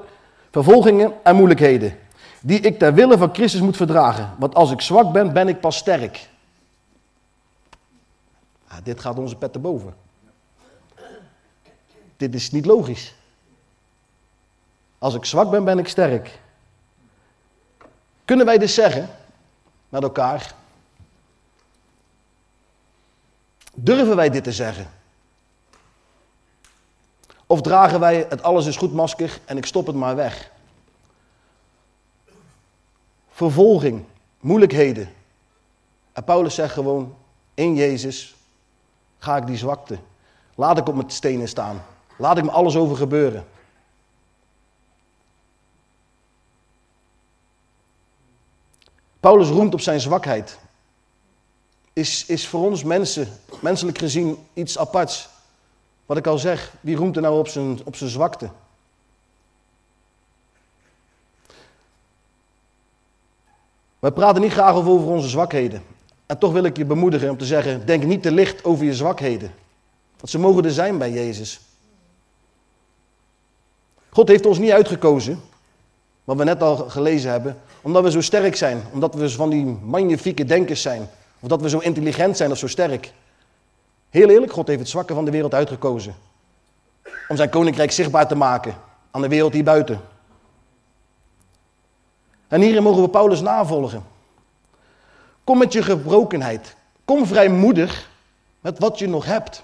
vervolgingen 0.51 1.13
en 1.23 1.35
moeilijkheden. 1.35 1.97
Die 2.41 2.59
ik 2.59 2.79
ter 2.79 2.93
wille 2.93 3.17
van 3.17 3.33
Christus 3.33 3.61
moet 3.61 3.75
verdragen. 3.75 4.33
Want 4.37 4.55
als 4.55 4.71
ik 4.71 4.81
zwak 4.81 5.11
ben, 5.11 5.33
ben 5.33 5.47
ik 5.47 5.59
pas 5.59 5.77
sterk. 5.77 6.29
Dit 8.83 8.99
gaat 8.99 9.17
onze 9.17 9.35
pet 9.35 9.61
boven. 9.61 9.95
Dit 12.17 12.35
is 12.35 12.51
niet 12.51 12.65
logisch. 12.65 13.15
Als 14.97 15.15
ik 15.15 15.25
zwak 15.25 15.51
ben, 15.51 15.63
ben 15.63 15.79
ik 15.79 15.87
sterk. 15.87 16.39
Kunnen 18.25 18.45
wij 18.45 18.57
dus 18.57 18.73
zeggen 18.73 19.09
met 19.89 20.03
elkaar, 20.03 20.53
Durven 23.79 24.15
wij 24.15 24.29
dit 24.29 24.43
te 24.43 24.51
zeggen? 24.51 24.87
Of 27.45 27.61
dragen 27.61 27.99
wij 27.99 28.25
het 28.29 28.43
alles 28.43 28.65
is 28.65 28.77
goed 28.77 28.93
masker 28.93 29.39
en 29.45 29.57
ik 29.57 29.65
stop 29.65 29.87
het 29.87 29.95
maar 29.95 30.15
weg? 30.15 30.51
Vervolging, 33.29 34.05
moeilijkheden. 34.39 35.13
En 36.13 36.23
Paulus 36.23 36.55
zegt 36.55 36.73
gewoon, 36.73 37.15
in 37.53 37.75
Jezus 37.75 38.35
ga 39.17 39.37
ik 39.37 39.47
die 39.47 39.57
zwakte. 39.57 39.97
Laat 40.55 40.77
ik 40.77 40.87
op 40.87 40.95
mijn 40.95 41.09
stenen 41.09 41.47
staan. 41.47 41.85
Laat 42.17 42.37
ik 42.37 42.43
me 42.43 42.51
alles 42.51 42.75
over 42.75 42.97
gebeuren. 42.97 43.45
Paulus 49.19 49.49
roemt 49.49 49.73
op 49.73 49.81
zijn 49.81 49.99
zwakheid 49.99 50.59
is, 51.97 52.25
is 52.25 52.47
voor 52.47 52.65
ons 52.65 52.83
mensen, 52.83 53.27
menselijk 53.59 53.97
gezien, 53.97 54.37
iets 54.53 54.77
aparts. 54.77 55.29
Wat 56.05 56.17
ik 56.17 56.27
al 56.27 56.37
zeg, 56.37 56.73
wie 56.81 56.95
roemt 56.95 57.15
er 57.15 57.21
nou 57.21 57.39
op 57.39 57.47
zijn, 57.47 57.79
op 57.83 57.95
zijn 57.95 58.09
zwakte? 58.09 58.49
Wij 63.99 64.11
praten 64.11 64.41
niet 64.41 64.51
graag 64.51 64.75
over 64.75 65.07
onze 65.07 65.27
zwakheden. 65.27 65.83
En 66.25 66.37
toch 66.37 66.51
wil 66.51 66.63
ik 66.63 66.77
je 66.77 66.85
bemoedigen 66.85 67.29
om 67.29 67.37
te 67.37 67.45
zeggen, 67.45 67.85
denk 67.85 68.03
niet 68.03 68.23
te 68.23 68.31
licht 68.31 68.63
over 68.63 68.85
je 68.85 68.95
zwakheden. 68.95 69.53
Want 70.17 70.29
ze 70.29 70.39
mogen 70.39 70.65
er 70.65 70.71
zijn 70.71 70.97
bij 70.97 71.11
Jezus. 71.11 71.59
God 74.09 74.27
heeft 74.27 74.45
ons 74.45 74.57
niet 74.57 74.71
uitgekozen, 74.71 75.41
wat 76.23 76.37
we 76.37 76.43
net 76.43 76.61
al 76.61 76.75
gelezen 76.75 77.31
hebben, 77.31 77.57
omdat 77.81 78.03
we 78.03 78.11
zo 78.11 78.21
sterk 78.21 78.55
zijn, 78.55 78.83
omdat 78.93 79.15
we 79.15 79.29
van 79.29 79.49
die 79.49 79.65
magnifieke 79.65 80.45
denkers 80.45 80.81
zijn, 80.81 81.09
of 81.39 81.47
dat 81.49 81.61
we 81.61 81.69
zo 81.69 81.79
intelligent 81.79 82.37
zijn 82.37 82.51
of 82.51 82.57
zo 82.57 82.67
sterk. 82.67 83.13
Heel 84.09 84.29
eerlijk, 84.29 84.51
God 84.51 84.67
heeft 84.67 84.79
het 84.79 84.89
zwakke 84.89 85.13
van 85.13 85.25
de 85.25 85.31
wereld 85.31 85.53
uitgekozen. 85.53 86.15
Om 87.27 87.35
zijn 87.35 87.49
koninkrijk 87.49 87.91
zichtbaar 87.91 88.27
te 88.27 88.35
maken 88.35 88.75
aan 89.11 89.21
de 89.21 89.27
wereld 89.27 89.53
hier 89.53 89.63
buiten. 89.63 90.01
En 92.47 92.61
hierin 92.61 92.83
mogen 92.83 93.01
we 93.01 93.09
Paulus 93.09 93.41
navolgen. 93.41 94.03
Kom 95.43 95.57
met 95.57 95.73
je 95.73 95.83
gebrokenheid. 95.83 96.75
Kom 97.05 97.25
vrijmoedig 97.25 98.09
met 98.61 98.79
wat 98.79 98.99
je 98.99 99.07
nog 99.07 99.25
hebt. 99.25 99.63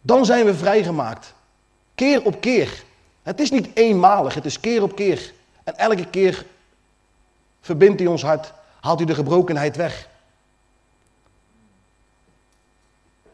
Dan 0.00 0.24
zijn 0.24 0.44
we 0.44 0.54
vrijgemaakt. 0.54 1.34
Keer 1.94 2.24
op 2.24 2.40
keer. 2.40 2.82
Het 3.22 3.40
is 3.40 3.50
niet 3.50 3.68
eenmalig, 3.74 4.34
het 4.34 4.44
is 4.44 4.60
keer 4.60 4.82
op 4.82 4.94
keer. 4.94 5.32
En 5.64 5.76
elke 5.76 6.06
keer 6.06 6.46
verbindt 7.64 8.00
hij 8.00 8.08
ons 8.08 8.22
hart, 8.22 8.52
haalt 8.80 8.98
hij 8.98 9.06
de 9.06 9.14
gebrokenheid 9.14 9.76
weg. 9.76 10.08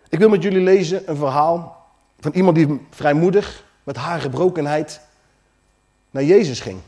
Ik 0.09 0.19
wil 0.19 0.29
met 0.29 0.43
jullie 0.43 0.61
lezen 0.61 1.11
een 1.11 1.17
verhaal 1.17 1.87
van 2.21 2.33
iemand 2.33 2.57
die 2.57 2.87
vrijmoedig 2.91 3.65
met 3.85 3.97
haar 3.97 4.21
gebrokenheid 4.21 5.01
naar 6.11 6.25
Jezus 6.25 6.61
ging. 6.61 6.81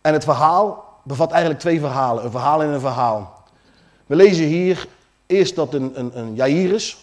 En 0.00 0.12
het 0.12 0.24
verhaal 0.24 0.84
bevat 1.02 1.30
eigenlijk 1.30 1.60
twee 1.60 1.80
verhalen, 1.80 2.24
een 2.24 2.30
verhaal 2.30 2.62
en 2.62 2.68
een 2.68 2.80
verhaal. 2.80 3.44
We 4.06 4.16
lezen 4.16 4.44
hier 4.44 4.88
eerst 5.26 5.54
dat 5.54 5.74
een, 5.74 5.98
een, 5.98 6.18
een 6.18 6.34
Jairus, 6.34 6.98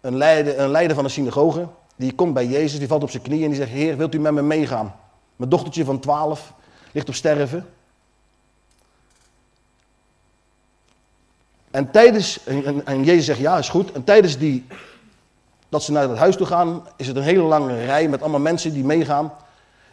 een 0.00 0.16
leider, 0.16 0.58
een 0.58 0.70
leider 0.70 0.94
van 0.94 1.04
een 1.04 1.10
synagoge, 1.10 1.68
die 1.96 2.14
komt 2.14 2.34
bij 2.34 2.46
Jezus, 2.46 2.78
die 2.78 2.88
valt 2.88 3.02
op 3.02 3.10
zijn 3.10 3.22
knieën 3.22 3.42
en 3.42 3.48
die 3.50 3.58
zegt, 3.58 3.70
Heer, 3.70 3.96
wilt 3.96 4.14
u 4.14 4.18
met 4.18 4.32
me 4.32 4.42
meegaan? 4.42 4.94
Mijn 5.36 5.50
dochtertje 5.50 5.84
van 5.84 5.98
12 5.98 6.54
ligt 6.96 7.08
op 7.08 7.14
sterven. 7.14 7.66
En 11.70 11.90
tijdens, 11.90 12.44
en, 12.44 12.86
en 12.86 13.04
Jezus 13.04 13.24
zegt 13.24 13.38
ja, 13.38 13.58
is 13.58 13.68
goed. 13.68 13.92
En 13.92 14.04
tijdens 14.04 14.38
die, 14.38 14.66
dat 15.68 15.82
ze 15.82 15.92
naar 15.92 16.08
het 16.08 16.18
huis 16.18 16.36
toe 16.36 16.46
gaan, 16.46 16.86
is 16.96 17.06
het 17.06 17.16
een 17.16 17.22
hele 17.22 17.42
lange 17.42 17.84
rij 17.84 18.08
met 18.08 18.20
allemaal 18.20 18.40
mensen 18.40 18.72
die 18.72 18.84
meegaan. 18.84 19.32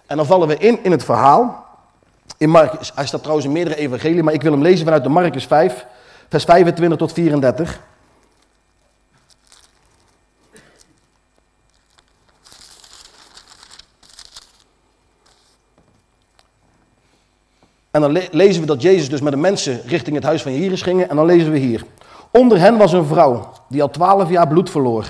En 0.06 0.18
dan 0.18 0.26
vallen 0.26 0.48
we 0.48 0.58
in 0.58 0.84
in 0.84 0.92
het 0.92 1.04
verhaal. 1.04 1.66
In 2.38 2.50
Marcus, 2.50 2.92
hij 2.96 3.06
staat 3.06 3.22
trouwens 3.22 3.48
in 3.48 3.54
meerdere 3.54 3.76
evangelieën, 3.76 4.24
maar 4.24 4.34
ik 4.34 4.42
wil 4.42 4.52
hem 4.52 4.62
lezen 4.62 4.84
vanuit 4.84 5.04
de 5.04 5.10
Marcus 5.10 5.46
5, 5.46 5.86
vers 6.30 6.44
25 6.44 6.98
tot 6.98 7.14
34. 7.14 7.80
En 17.94 18.02
dan 18.02 18.12
le- 18.12 18.28
lezen 18.32 18.62
we 18.62 18.68
dat 18.68 18.82
Jezus 18.82 19.10
dus 19.10 19.22
met 19.22 19.34
de 19.34 19.40
mensen 19.40 19.82
richting 19.86 20.16
het 20.16 20.26
huis 20.26 20.42
van 20.42 20.54
Jairus 20.54 20.82
gingen. 20.82 21.10
En 21.10 21.16
dan 21.16 21.26
lezen 21.26 21.52
we 21.52 21.58
hier. 21.58 21.86
Onder 22.32 22.60
hen 22.60 22.78
was 22.78 22.94
een 22.94 23.06
vrouw 23.06 23.50
die 23.68 23.82
al 23.82 23.90
twaalf 23.90 24.30
jaar 24.30 24.48
bloed 24.48 24.70
verloor. 24.70 25.06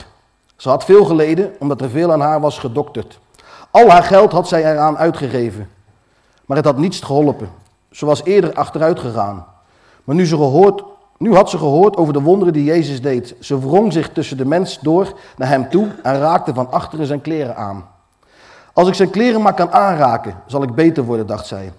Ze 0.55 0.69
had 0.69 0.85
veel 0.85 1.05
geleden 1.05 1.53
omdat 1.59 1.81
er 1.81 1.89
veel 1.89 2.11
aan 2.11 2.21
haar 2.21 2.39
was 2.39 2.59
gedokterd. 2.59 3.19
Al 3.71 3.89
haar 3.89 4.03
geld 4.03 4.31
had 4.31 4.47
zij 4.47 4.71
eraan 4.71 4.97
uitgegeven. 4.97 5.69
Maar 6.45 6.57
het 6.57 6.65
had 6.65 6.77
niets 6.77 6.99
geholpen. 6.99 7.49
Ze 7.91 8.05
was 8.05 8.23
eerder 8.23 8.53
achteruit 8.53 8.99
gegaan. 8.99 9.45
Maar 10.03 10.15
nu, 10.15 10.25
ze 10.25 10.73
nu 11.17 11.35
had 11.35 11.49
ze 11.49 11.57
gehoord 11.57 11.97
over 11.97 12.13
de 12.13 12.21
wonderen 12.21 12.53
die 12.53 12.63
Jezus 12.63 13.01
deed. 13.01 13.35
Ze 13.39 13.59
wrong 13.59 13.93
zich 13.93 14.09
tussen 14.09 14.37
de 14.37 14.45
mens 14.45 14.79
door 14.79 15.13
naar 15.37 15.49
hem 15.49 15.69
toe 15.69 15.87
en 16.01 16.19
raakte 16.19 16.53
van 16.53 16.71
achteren 16.71 17.05
zijn 17.05 17.21
kleren 17.21 17.55
aan. 17.55 17.85
Als 18.73 18.87
ik 18.87 18.93
zijn 18.93 19.09
kleren 19.09 19.41
maar 19.41 19.53
kan 19.53 19.71
aanraken, 19.71 20.35
zal 20.45 20.63
ik 20.63 20.75
beter 20.75 21.03
worden, 21.03 21.27
dacht 21.27 21.47
zij. 21.47 21.71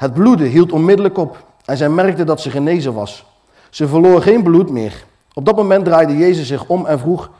Het 0.00 0.14
bloeden 0.14 0.48
hield 0.48 0.72
onmiddellijk 0.72 1.18
op 1.18 1.44
en 1.64 1.76
zij 1.76 1.88
merkte 1.88 2.24
dat 2.24 2.40
ze 2.40 2.50
genezen 2.50 2.94
was. 2.94 3.24
Ze 3.70 3.88
verloor 3.88 4.22
geen 4.22 4.42
bloed 4.42 4.70
meer. 4.70 5.04
Op 5.34 5.44
dat 5.44 5.56
moment 5.56 5.84
draaide 5.84 6.16
Jezus 6.16 6.46
zich 6.46 6.66
om 6.66 6.86
en 6.86 6.98
vroeg: 6.98 7.30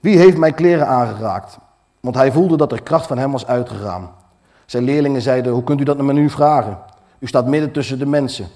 Wie 0.00 0.18
heeft 0.18 0.36
mijn 0.36 0.54
kleren 0.54 0.86
aangeraakt? 0.86 1.58
Want 2.00 2.14
hij 2.14 2.32
voelde 2.32 2.56
dat 2.56 2.72
er 2.72 2.82
kracht 2.82 3.06
van 3.06 3.18
hem 3.18 3.32
was 3.32 3.46
uitgegaan. 3.46 4.10
Zijn 4.66 4.84
leerlingen 4.84 5.22
zeiden: 5.22 5.52
Hoe 5.52 5.64
kunt 5.64 5.80
u 5.80 5.84
dat 5.84 5.96
me 5.96 6.12
nu 6.12 6.30
vragen? 6.30 6.78
U 7.18 7.26
staat 7.26 7.46
midden 7.46 7.72
tussen 7.72 7.98
de 7.98 8.06
mensen. 8.06 8.46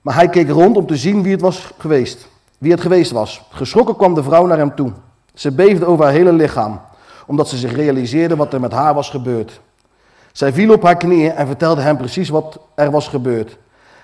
Maar 0.00 0.14
hij 0.14 0.28
keek 0.28 0.48
rond 0.48 0.76
om 0.76 0.86
te 0.86 0.96
zien 0.96 1.22
wie 1.22 1.32
het 1.32 1.40
was 1.40 1.72
geweest. 1.78 2.28
Wie 2.58 2.70
het 2.70 2.80
geweest 2.80 3.10
was. 3.10 3.42
Geschrokken 3.50 3.96
kwam 3.96 4.14
de 4.14 4.22
vrouw 4.22 4.46
naar 4.46 4.58
hem 4.58 4.74
toe. 4.74 4.92
Ze 5.34 5.52
beefde 5.52 5.86
over 5.86 6.04
haar 6.04 6.14
hele 6.14 6.32
lichaam, 6.32 6.80
omdat 7.26 7.48
ze 7.48 7.56
zich 7.56 7.72
realiseerde 7.72 8.36
wat 8.36 8.52
er 8.52 8.60
met 8.60 8.72
haar 8.72 8.94
was 8.94 9.10
gebeurd. 9.10 9.60
Zij 10.32 10.52
viel 10.52 10.72
op 10.72 10.82
haar 10.82 10.96
knieën 10.96 11.32
en 11.32 11.46
vertelde 11.46 11.80
hem 11.80 11.96
precies 11.96 12.28
wat 12.28 12.58
er 12.74 12.90
was 12.90 13.08
gebeurd. 13.08 13.56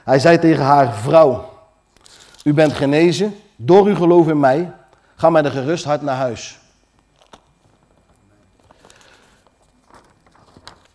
Hij 0.05 0.19
zei 0.19 0.39
tegen 0.39 0.65
haar: 0.65 0.95
Vrouw, 0.95 1.51
u 2.45 2.55
bent 2.55 2.73
genezen 2.73 3.41
door 3.57 3.87
uw 3.87 3.97
geloof 3.97 4.29
in 4.29 4.41
mij. 4.41 4.73
Ga 5.17 5.31
met 5.31 5.45
een 5.45 5.51
gerust 5.51 5.85
hart 5.85 6.03
naar 6.03 6.17
huis. 6.17 6.59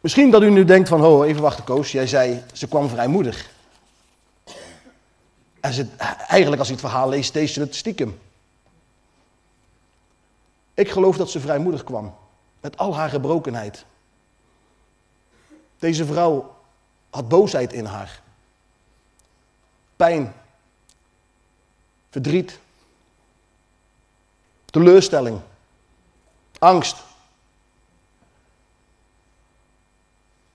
Misschien 0.03 0.31
dat 0.31 0.41
u 0.41 0.49
nu 0.49 0.65
denkt 0.65 0.89
van, 0.89 1.05
oh, 1.05 1.27
even 1.27 1.41
wachten 1.41 1.63
Koos, 1.63 1.91
jij 1.91 2.07
zei, 2.07 2.43
ze 2.53 2.67
kwam 2.67 2.89
vrijmoedig. 2.89 3.49
En 5.59 5.91
eigenlijk 6.27 6.59
als 6.59 6.67
je 6.67 6.73
het 6.73 6.83
verhaal 6.83 7.09
leest, 7.09 7.33
deed 7.33 7.49
ze 7.49 7.59
het 7.59 7.75
stiekem. 7.75 8.19
Ik 10.73 10.91
geloof 10.91 11.17
dat 11.17 11.29
ze 11.29 11.39
vrijmoedig 11.39 11.83
kwam, 11.83 12.15
met 12.61 12.77
al 12.77 12.95
haar 12.95 13.09
gebrokenheid. 13.09 13.85
Deze 15.83 16.05
vrouw 16.05 16.55
had 17.09 17.27
boosheid 17.27 17.73
in 17.73 17.85
haar. 17.85 18.21
Pijn. 19.95 20.33
Verdriet. 22.09 22.59
Teleurstelling. 24.65 25.39
Angst. 26.59 27.03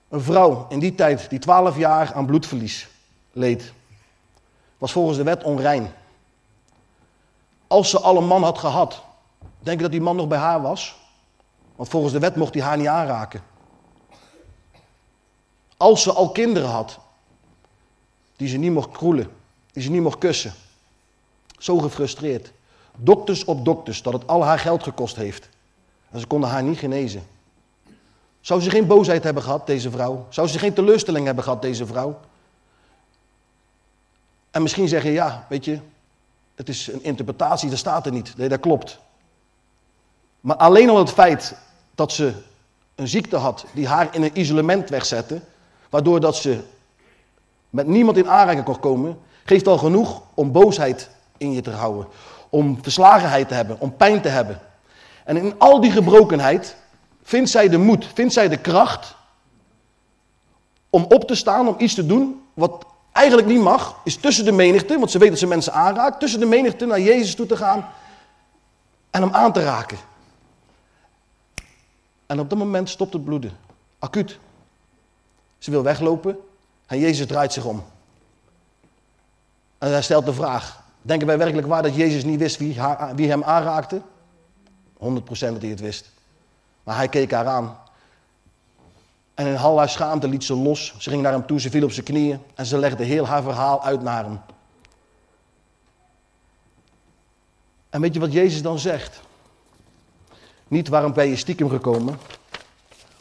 Een 0.08 0.20
vrouw 0.20 0.66
in 0.68 0.78
die 0.78 0.94
tijd 0.94 1.30
die 1.30 1.38
twaalf 1.38 1.76
jaar 1.76 2.12
aan 2.12 2.26
bloedverlies 2.26 2.88
leed, 3.32 3.72
was 4.78 4.92
volgens 4.92 5.16
de 5.16 5.24
wet 5.24 5.42
onrein. 5.42 5.92
Als 7.66 7.90
ze 7.90 8.00
al 8.00 8.16
een 8.16 8.26
man 8.26 8.42
had 8.42 8.58
gehad, 8.58 9.02
denk 9.58 9.76
je 9.76 9.82
dat 9.82 9.92
die 9.92 10.00
man 10.00 10.16
nog 10.16 10.28
bij 10.28 10.38
haar 10.38 10.62
was? 10.62 10.96
Want 11.76 11.88
volgens 11.88 12.12
de 12.12 12.18
wet 12.18 12.36
mocht 12.36 12.54
hij 12.54 12.62
haar 12.62 12.76
niet 12.76 12.86
aanraken. 12.86 13.56
Als 15.78 16.02
ze 16.02 16.12
al 16.12 16.30
kinderen 16.30 16.68
had, 16.68 16.98
die 18.36 18.48
ze 18.48 18.56
niet 18.56 18.72
mocht 18.72 18.90
kroelen, 18.90 19.30
die 19.72 19.82
ze 19.82 19.90
niet 19.90 20.02
mocht 20.02 20.18
kussen. 20.18 20.52
Zo 21.58 21.78
gefrustreerd. 21.78 22.52
Dokters 22.96 23.44
op 23.44 23.64
dokters, 23.64 24.02
dat 24.02 24.12
het 24.12 24.26
al 24.26 24.44
haar 24.44 24.58
geld 24.58 24.82
gekost 24.82 25.16
heeft. 25.16 25.48
En 26.10 26.20
ze 26.20 26.26
konden 26.26 26.50
haar 26.50 26.62
niet 26.62 26.78
genezen. 26.78 27.26
Zou 28.40 28.60
ze 28.60 28.70
geen 28.70 28.86
boosheid 28.86 29.24
hebben 29.24 29.42
gehad, 29.42 29.66
deze 29.66 29.90
vrouw? 29.90 30.26
Zou 30.28 30.48
ze 30.48 30.58
geen 30.58 30.74
teleurstelling 30.74 31.26
hebben 31.26 31.44
gehad, 31.44 31.62
deze 31.62 31.86
vrouw? 31.86 32.20
En 34.50 34.62
misschien 34.62 34.88
zeg 34.88 35.02
je, 35.02 35.12
ja, 35.12 35.46
weet 35.48 35.64
je, 35.64 35.80
het 36.54 36.68
is 36.68 36.86
een 36.86 37.04
interpretatie, 37.04 37.70
dat 37.70 37.78
staat 37.78 38.06
er 38.06 38.12
niet. 38.12 38.36
Nee, 38.36 38.48
dat 38.48 38.60
klopt. 38.60 38.98
Maar 40.40 40.56
alleen 40.56 40.88
al 40.88 40.98
het 40.98 41.10
feit 41.10 41.54
dat 41.94 42.12
ze 42.12 42.32
een 42.94 43.08
ziekte 43.08 43.36
had 43.36 43.66
die 43.72 43.88
haar 43.88 44.14
in 44.14 44.22
een 44.22 44.38
isolement 44.38 44.88
wegzette, 44.88 45.40
waardoor 45.90 46.20
dat 46.20 46.36
ze 46.36 46.60
met 47.70 47.86
niemand 47.86 48.16
in 48.16 48.28
aanraking 48.28 48.64
kon 48.64 48.80
komen, 48.80 49.18
geeft 49.44 49.66
al 49.66 49.78
genoeg 49.78 50.22
om 50.34 50.52
boosheid 50.52 51.10
in 51.36 51.52
je 51.52 51.60
te 51.60 51.70
houden. 51.70 52.06
Om 52.48 52.78
verslagenheid 52.82 53.48
te 53.48 53.54
hebben, 53.54 53.80
om 53.80 53.96
pijn 53.96 54.22
te 54.22 54.28
hebben. 54.28 54.60
En 55.24 55.36
in 55.36 55.54
al 55.58 55.80
die 55.80 55.90
gebrokenheid 55.90 56.76
vindt 57.22 57.50
zij 57.50 57.68
de 57.68 57.78
moed, 57.78 58.06
vindt 58.14 58.32
zij 58.32 58.48
de 58.48 58.56
kracht 58.56 59.16
om 60.90 61.04
op 61.08 61.24
te 61.24 61.34
staan, 61.34 61.68
om 61.68 61.74
iets 61.78 61.94
te 61.94 62.06
doen 62.06 62.42
wat 62.54 62.86
eigenlijk 63.12 63.48
niet 63.48 63.60
mag, 63.60 64.00
is 64.04 64.16
tussen 64.16 64.44
de 64.44 64.52
menigte, 64.52 64.98
want 64.98 65.10
ze 65.10 65.18
weet 65.18 65.28
dat 65.28 65.38
ze 65.38 65.46
mensen 65.46 65.72
aanraakt, 65.72 66.20
tussen 66.20 66.40
de 66.40 66.46
menigte 66.46 66.86
naar 66.86 67.00
Jezus 67.00 67.34
toe 67.34 67.46
te 67.46 67.56
gaan 67.56 67.88
en 69.10 69.22
hem 69.22 69.34
aan 69.34 69.52
te 69.52 69.62
raken. 69.62 69.98
En 72.26 72.40
op 72.40 72.50
dat 72.50 72.58
moment 72.58 72.88
stopt 72.88 73.12
het 73.12 73.24
bloeden, 73.24 73.56
acuut. 73.98 74.38
Ze 75.58 75.70
wil 75.70 75.82
weglopen 75.82 76.38
en 76.86 76.98
Jezus 76.98 77.26
draait 77.26 77.52
zich 77.52 77.64
om. 77.64 77.84
En 79.78 79.90
hij 79.90 80.02
stelt 80.02 80.24
de 80.24 80.32
vraag, 80.32 80.82
denken 81.02 81.26
wij 81.26 81.38
werkelijk 81.38 81.66
waar 81.66 81.82
dat 81.82 81.94
Jezus 81.94 82.24
niet 82.24 82.38
wist 82.38 82.56
wie, 82.56 82.80
haar, 82.80 83.14
wie 83.14 83.28
hem 83.28 83.44
aanraakte? 83.44 84.02
100% 84.98 84.98
dat 84.98 85.40
hij 85.40 85.70
het 85.70 85.80
wist. 85.80 86.10
Maar 86.82 86.96
hij 86.96 87.08
keek 87.08 87.30
haar 87.30 87.46
aan. 87.46 87.78
En 89.34 89.46
in 89.46 89.56
al 89.56 89.78
haar 89.78 89.88
schaamte 89.88 90.28
liet 90.28 90.44
ze 90.44 90.54
los. 90.54 90.94
Ze 90.98 91.10
ging 91.10 91.22
naar 91.22 91.32
hem 91.32 91.46
toe, 91.46 91.60
ze 91.60 91.70
viel 91.70 91.84
op 91.84 91.92
zijn 91.92 92.04
knieën 92.06 92.40
en 92.54 92.66
ze 92.66 92.78
legde 92.78 93.04
heel 93.04 93.26
haar 93.26 93.42
verhaal 93.42 93.84
uit 93.84 94.02
naar 94.02 94.24
hem. 94.24 94.40
En 97.90 98.00
weet 98.00 98.14
je 98.14 98.20
wat 98.20 98.32
Jezus 98.32 98.62
dan 98.62 98.78
zegt? 98.78 99.20
Niet 100.68 100.88
waarom 100.88 101.12
ben 101.12 101.28
je 101.28 101.36
stiekem 101.36 101.68
gekomen? 101.68 102.18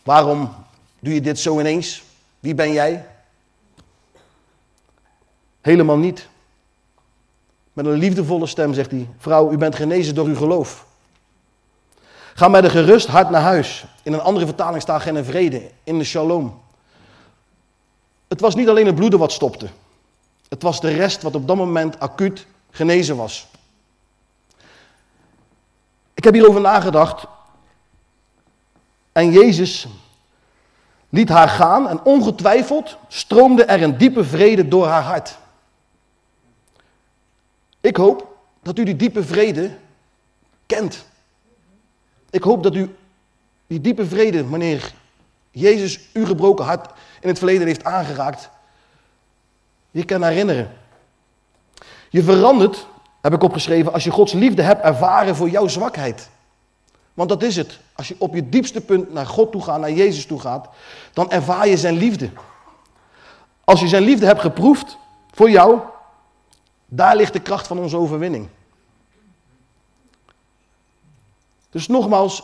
Waarom 0.04 0.54
doe 1.00 1.13
je 1.13 1.21
dit 1.21 1.39
zo 1.39 1.60
ineens? 1.60 2.04
Wie 2.39 2.56
ben 2.56 2.71
jij? 2.71 3.06
Helemaal 5.62 5.97
niet. 5.97 6.28
Met 7.73 7.86
een 7.86 7.97
liefdevolle 7.97 8.45
stem 8.45 8.73
zegt 8.73 8.91
hij: 8.91 9.10
Vrouw, 9.17 9.52
u 9.52 9.58
bent 9.58 9.76
genezen 9.76 10.15
door 10.15 10.26
uw 10.26 10.36
geloof. 10.36 10.86
Ga 12.34 12.47
met 12.47 12.63
een 12.63 12.69
gerust 12.69 13.08
hart 13.08 13.30
naar 13.30 13.41
huis. 13.41 13.86
In 14.04 14.13
een 14.13 14.21
andere 14.21 14.45
vertaling 14.45 14.82
staat 14.82 15.02
geen 15.02 15.26
vrede, 15.26 15.71
in 15.84 15.97
de 15.97 16.04
shalom. 16.04 16.62
Het 18.28 18.41
was 18.41 18.56
niet 18.56 18.69
alleen 18.69 18.86
het 18.86 18.95
bloeden 18.95 19.19
wat 19.19 19.32
stopte. 19.32 19.67
Het 20.50 20.62
was 20.62 20.82
de 20.82 20.89
rest 20.89 21.21
wat 21.21 21.36
op 21.36 21.47
dat 21.47 21.56
moment 21.56 22.00
acuut 22.00 22.47
genezen 22.71 23.15
was. 23.15 23.47
Ik 26.13 26.23
heb 26.23 26.34
hierover 26.34 26.62
nagedacht. 26.62 27.26
En 29.12 29.32
Jezus 29.32 29.88
liet 31.17 31.30
haar 31.30 31.49
gaan 31.49 31.89
en 31.89 32.03
ongetwijfeld 32.03 32.97
stroomde 33.08 33.63
er 33.63 33.84
een 33.84 33.97
diepe 33.97 34.23
vrede 34.23 34.67
door 34.67 34.88
haar 34.88 35.01
hart. 35.01 35.38
Ik 37.82 37.95
hoop 37.95 38.38
dat 38.62 38.77
u 38.77 38.84
die 38.84 38.95
diepe 38.95 39.23
vrede 39.23 39.77
kent. 40.65 41.06
Ik 42.30 42.43
hoop 42.43 42.63
dat 42.63 42.75
u 42.75 42.95
die 43.67 43.82
diepe 43.82 44.06
vrede, 44.06 44.47
wanneer 44.47 44.93
Jezus 45.51 45.99
uw 46.13 46.25
gebroken 46.25 46.65
hart 46.65 46.91
in 47.21 47.27
het 47.27 47.38
verleden 47.38 47.67
heeft 47.67 47.84
aangeraakt, 47.84 48.49
je 49.91 50.06
kan 50.06 50.23
herinneren. 50.23 50.71
Je 52.10 52.23
verandert, 52.23 52.88
heb 53.21 53.34
ik 53.34 53.43
opgeschreven, 53.43 53.93
als 53.93 54.03
je 54.03 54.12
Gods 54.12 54.34
liefde 54.34 54.62
hebt 54.62 54.84
ervaren 54.84 55.36
voor 55.36 55.49
jouw 55.49 55.67
zwakheid. 55.67 56.30
Want 57.17 57.30
dat 57.30 57.43
is 57.43 57.56
het. 57.56 57.80
Als 57.95 58.08
je 58.08 58.15
op 58.17 58.36
je 58.36 58.49
diepste 58.49 58.82
punt 58.82 59.13
naar 59.13 59.25
God 59.25 59.51
toe 59.51 59.63
gaat, 59.63 59.80
naar 59.80 59.91
Jezus 59.91 60.25
toe 60.25 60.39
gaat, 60.39 60.69
dan 61.13 61.32
ervaar 61.32 61.67
je 61.67 61.77
zijn 61.77 61.97
liefde. 61.97 62.30
Als 63.63 63.80
je 63.80 63.88
zijn 63.88 64.03
liefde 64.03 64.25
hebt 64.25 64.41
geproefd 64.41 64.97
voor 65.32 65.49
jou, 65.49 65.80
daar 66.86 67.15
ligt 67.15 67.34
de 67.34 67.39
kracht 67.39 67.67
van 67.67 67.80
onze 67.80 67.97
overwinning. 67.97 68.47
Dus 71.69 71.88
nogmaals, 71.88 72.43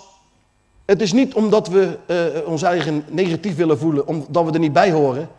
het 0.86 1.02
is 1.02 1.14
niet 1.14 1.34
omdat 1.34 1.68
we 1.68 2.00
uh, 2.08 2.48
ons 2.48 2.62
eigen 2.62 3.06
negatief 3.10 3.56
willen 3.56 3.80
voelen, 3.80 4.08
omdat 4.08 4.46
we 4.46 4.52
er 4.52 4.60
niet 4.60 4.74
bij 4.74 4.92
horen. 4.92 5.30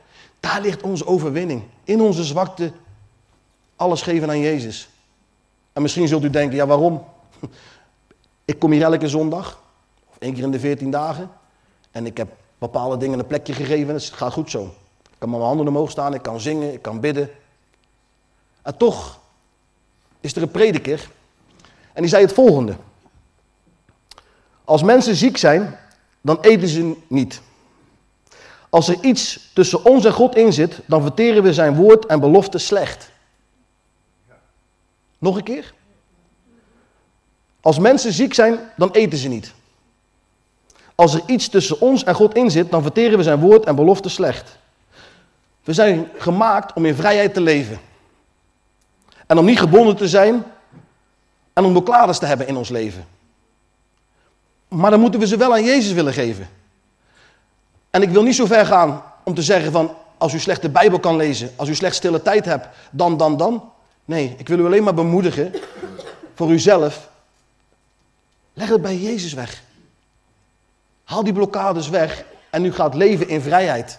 Daar 0.41 0.61
ligt 0.61 0.83
onze 0.83 1.07
overwinning. 1.07 1.63
In 1.85 2.01
onze 2.01 2.25
zwakte 2.25 2.73
alles 3.77 4.03
geven 4.03 4.29
aan 4.29 4.41
Jezus. 4.41 4.89
En 5.73 5.83
misschien 5.83 6.09
zult 6.09 6.25
u 6.25 6.31
denken, 6.31 6.57
ja 6.57 6.67
waarom? 6.67 7.05
Ik 8.45 8.59
kom 8.59 8.71
hier 8.71 8.83
elke 8.83 9.09
zondag, 9.09 9.61
of 10.11 10.17
één 10.19 10.35
keer 10.35 10.43
in 10.43 10.51
de 10.51 10.61
veertien 10.61 10.91
dagen. 10.91 11.31
En 11.91 12.07
ik 12.07 12.17
heb 12.17 12.33
bepaalde 12.59 12.97
dingen 12.97 13.19
een 13.19 13.27
plekje 13.27 13.53
gegeven 13.53 13.95
het 13.95 14.05
gaat 14.05 14.33
goed 14.33 14.51
zo. 14.51 14.75
Ik 15.03 15.19
kan 15.19 15.31
mijn 15.31 15.43
handen 15.43 15.69
omhoog 15.69 15.91
staan, 15.91 16.15
ik 16.15 16.23
kan 16.23 16.41
zingen, 16.41 16.73
ik 16.73 16.83
kan 16.83 17.01
bidden. 17.01 17.31
En 18.63 18.77
toch 18.77 19.19
is 20.21 20.37
er 20.37 20.43
een 20.43 20.51
prediker 20.51 21.09
en 21.93 22.03
die 22.03 22.11
zei 22.11 22.25
het 22.25 22.33
volgende. 22.33 22.77
Als 24.65 24.83
mensen 24.83 25.15
ziek 25.15 25.37
zijn, 25.37 25.79
dan 26.21 26.39
eten 26.41 26.69
ze 26.69 26.97
niet. 27.07 27.43
Als 28.69 28.89
er 28.89 28.99
iets 29.01 29.51
tussen 29.53 29.85
ons 29.85 30.05
en 30.05 30.13
God 30.13 30.37
in 30.37 30.53
zit, 30.53 30.81
dan 30.87 31.03
verteren 31.03 31.43
we 31.43 31.53
zijn 31.53 31.75
woord 31.75 32.07
en 32.07 32.21
belofte 32.21 32.59
slecht. 32.59 33.11
Nog 35.19 35.37
een 35.37 35.43
keer. 35.43 35.74
Als 37.65 37.79
mensen 37.79 38.13
ziek 38.13 38.35
zijn, 38.35 38.59
dan 38.77 38.91
eten 38.91 39.19
ze 39.19 39.29
niet. 39.29 39.53
Als 40.95 41.15
er 41.15 41.23
iets 41.27 41.49
tussen 41.49 41.81
ons 41.81 42.05
en 42.05 42.15
God 42.15 42.35
in 42.35 42.51
zit, 42.51 42.71
dan 42.71 42.83
verteren 42.83 43.19
we 43.19 43.25
zijn 43.25 43.41
woord 43.41 43.65
en 43.65 43.75
belofte 43.75 44.09
slecht. 44.09 44.59
We 45.63 45.73
zijn 45.73 46.09
gemaakt 46.17 46.73
om 46.73 46.85
in 46.85 46.95
vrijheid 46.95 47.35
te 47.35 47.41
leven. 47.41 47.79
En 49.27 49.39
om 49.39 49.45
niet 49.45 49.59
gebonden 49.59 49.97
te 49.97 50.09
zijn 50.09 50.45
en 51.53 51.65
om 51.65 51.73
blokkades 51.73 52.19
te 52.19 52.27
hebben 52.27 52.47
in 52.47 52.57
ons 52.57 52.69
leven. 52.69 53.07
Maar 54.69 54.91
dan 54.91 55.01
moeten 55.01 55.21
we 55.21 55.27
ze 55.27 55.37
wel 55.37 55.53
aan 55.53 55.65
Jezus 55.65 55.93
willen 55.93 56.13
geven. 56.13 56.49
En 57.91 58.03
ik 58.03 58.11
wil 58.11 58.23
niet 58.23 58.35
zo 58.35 58.47
ver 58.47 58.67
gaan 58.67 59.03
om 59.23 59.35
te 59.35 59.43
zeggen 59.43 59.73
van 59.73 59.95
als 60.19 60.33
u 60.33 60.39
slecht 60.39 60.63
de 60.63 60.71
Bijbel 60.71 60.99
kan 60.99 61.17
lezen, 61.17 61.53
als 61.57 61.69
u 61.69 61.75
slecht 61.75 61.97
stille 61.97 62.23
tijd 62.23 62.45
hebt, 62.45 62.69
dan, 62.91 63.17
dan, 63.17 63.37
dan. 63.37 63.71
Nee, 64.05 64.35
ik 64.39 64.49
wil 64.49 64.59
u 64.59 64.65
alleen 64.65 64.83
maar 64.83 64.95
bemoedigen 64.95 65.53
voor 66.35 66.51
uzelf. 66.51 67.13
Leg 68.55 68.69
het 68.69 68.83
bij 68.83 68.99
Jezus 68.99 69.33
weg. 69.33 69.63
Haal 71.05 71.25
die 71.25 71.33
blokkades 71.33 71.89
weg 71.89 72.25
en 72.51 72.65
u 72.65 72.73
gaat 72.73 72.95
leven 72.95 73.29
in 73.29 73.41
vrijheid. 73.41 73.99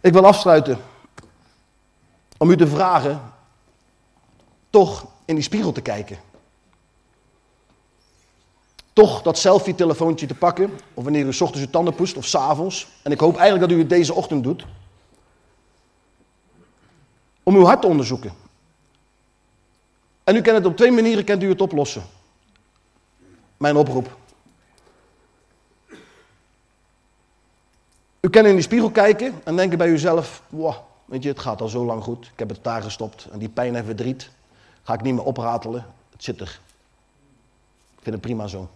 Ik 0.00 0.12
wil 0.12 0.26
afsluiten 0.26 0.78
om 2.38 2.50
u 2.50 2.56
te 2.56 2.66
vragen 2.66 3.32
toch 4.70 5.06
in 5.24 5.34
die 5.34 5.44
spiegel 5.44 5.72
te 5.72 5.80
kijken. 5.80 6.18
Toch 8.92 9.22
dat 9.22 9.38
selfie-telefoontje 9.38 10.26
te 10.26 10.34
pakken, 10.34 10.78
of 10.94 11.04
wanneer 11.04 11.26
u 11.26 11.32
s 11.32 11.40
ochtends 11.40 11.66
uw 11.66 11.70
tanden 11.70 11.94
poest, 11.94 12.16
of 12.16 12.24
s 12.24 12.34
avonds. 12.34 12.88
En 13.02 13.12
ik 13.12 13.20
hoop 13.20 13.36
eigenlijk 13.36 13.68
dat 13.68 13.78
u 13.78 13.80
het 13.80 13.88
deze 13.88 14.14
ochtend 14.14 14.44
doet. 14.44 14.66
Om 17.42 17.56
uw 17.56 17.64
hart 17.64 17.80
te 17.80 17.86
onderzoeken. 17.86 18.32
En 20.26 20.36
u 20.36 20.40
kent 20.40 20.56
het 20.56 20.66
op 20.66 20.76
twee 20.76 20.90
manieren, 20.90 21.24
kent 21.24 21.42
u 21.42 21.48
het 21.48 21.60
oplossen. 21.60 22.02
Mijn 23.56 23.76
oproep. 23.76 24.16
U 28.20 28.30
kan 28.30 28.46
in 28.46 28.54
die 28.54 28.62
spiegel 28.62 28.90
kijken 28.90 29.40
en 29.44 29.56
denken 29.56 29.78
bij 29.78 29.88
uzelf, 29.88 30.42
wow, 30.48 30.74
weet 31.04 31.22
je, 31.22 31.28
het 31.28 31.38
gaat 31.38 31.60
al 31.60 31.68
zo 31.68 31.84
lang 31.84 32.02
goed. 32.02 32.26
Ik 32.32 32.38
heb 32.38 32.48
het 32.48 32.64
daar 32.64 32.82
gestopt 32.82 33.24
en 33.32 33.38
die 33.38 33.48
pijn 33.48 33.76
en 33.76 33.84
verdriet 33.84 34.30
ga 34.82 34.94
ik 34.94 35.02
niet 35.02 35.14
meer 35.14 35.24
opratelen. 35.24 35.86
Het 36.10 36.24
zit 36.24 36.40
er. 36.40 36.60
Ik 37.96 38.02
vind 38.02 38.14
het 38.14 38.20
prima 38.20 38.46
zo. 38.46 38.68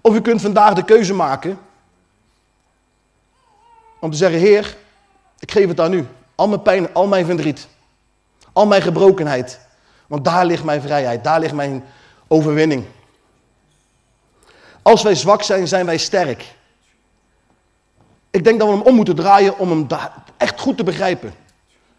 Of 0.00 0.14
u 0.14 0.20
kunt 0.20 0.40
vandaag 0.40 0.74
de 0.74 0.84
keuze 0.84 1.14
maken 1.14 1.58
om 4.00 4.10
te 4.10 4.16
zeggen, 4.16 4.40
Heer, 4.40 4.76
ik 5.38 5.50
geef 5.50 5.68
het 5.68 5.80
aan 5.80 5.92
u. 5.92 6.06
Al 6.34 6.48
mijn 6.48 6.62
pijn, 6.62 6.94
al 6.94 7.06
mijn 7.06 7.26
verdriet, 7.26 7.68
al 8.52 8.66
mijn 8.66 8.82
gebrokenheid. 8.82 9.60
Want 10.06 10.24
daar 10.24 10.46
ligt 10.46 10.64
mijn 10.64 10.82
vrijheid, 10.82 11.24
daar 11.24 11.40
ligt 11.40 11.54
mijn 11.54 11.84
overwinning. 12.28 12.84
Als 14.82 15.02
wij 15.02 15.14
zwak 15.14 15.42
zijn, 15.42 15.68
zijn 15.68 15.86
wij 15.86 15.98
sterk. 15.98 16.54
Ik 18.30 18.44
denk 18.44 18.58
dat 18.58 18.68
we 18.68 18.74
hem 18.74 18.82
om 18.82 18.94
moeten 18.94 19.14
draaien 19.14 19.58
om 19.58 19.70
hem 19.70 19.86
echt 20.36 20.60
goed 20.60 20.76
te 20.76 20.84
begrijpen. 20.84 21.34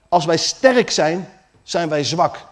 Als 0.09 0.25
wij 0.25 0.37
sterk 0.37 0.91
zijn, 0.91 1.29
zijn 1.63 1.89
wij 1.89 2.03
zwak. 2.03 2.45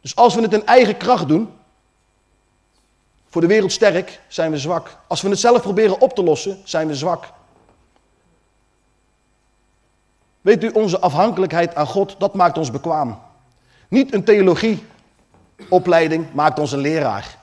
Dus 0.00 0.16
als 0.16 0.34
we 0.34 0.40
het 0.40 0.52
in 0.52 0.66
eigen 0.66 0.96
kracht 0.96 1.28
doen, 1.28 1.52
voor 3.28 3.40
de 3.40 3.46
wereld 3.46 3.72
sterk, 3.72 4.20
zijn 4.28 4.50
we 4.50 4.58
zwak. 4.58 4.96
Als 5.06 5.22
we 5.22 5.28
het 5.28 5.38
zelf 5.38 5.62
proberen 5.62 6.00
op 6.00 6.14
te 6.14 6.22
lossen, 6.22 6.60
zijn 6.64 6.88
we 6.88 6.94
zwak. 6.94 7.32
Weet 10.44 10.64
u, 10.64 10.68
onze 10.68 11.00
afhankelijkheid 11.00 11.74
aan 11.74 11.86
God, 11.86 12.14
dat 12.18 12.34
maakt 12.34 12.58
ons 12.58 12.70
bekwaam. 12.70 13.18
Niet 13.88 14.14
een 14.14 14.24
theologieopleiding 14.24 16.26
maakt 16.32 16.58
ons 16.58 16.72
een 16.72 16.78
leraar. 16.78 17.38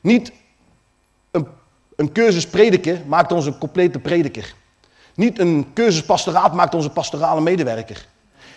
Niet 0.00 0.32
een, 1.30 1.46
een 1.96 2.12
cursus 2.12 2.46
prediken 2.46 3.04
maakt 3.06 3.32
ons 3.32 3.46
een 3.46 3.58
complete 3.58 3.98
prediker. 3.98 4.54
Niet 5.14 5.38
een 5.38 5.70
cursus 5.74 6.04
pastoraat 6.04 6.54
maakt 6.54 6.74
ons 6.74 6.84
een 6.84 6.92
pastorale 6.92 7.40
medewerker. 7.40 8.06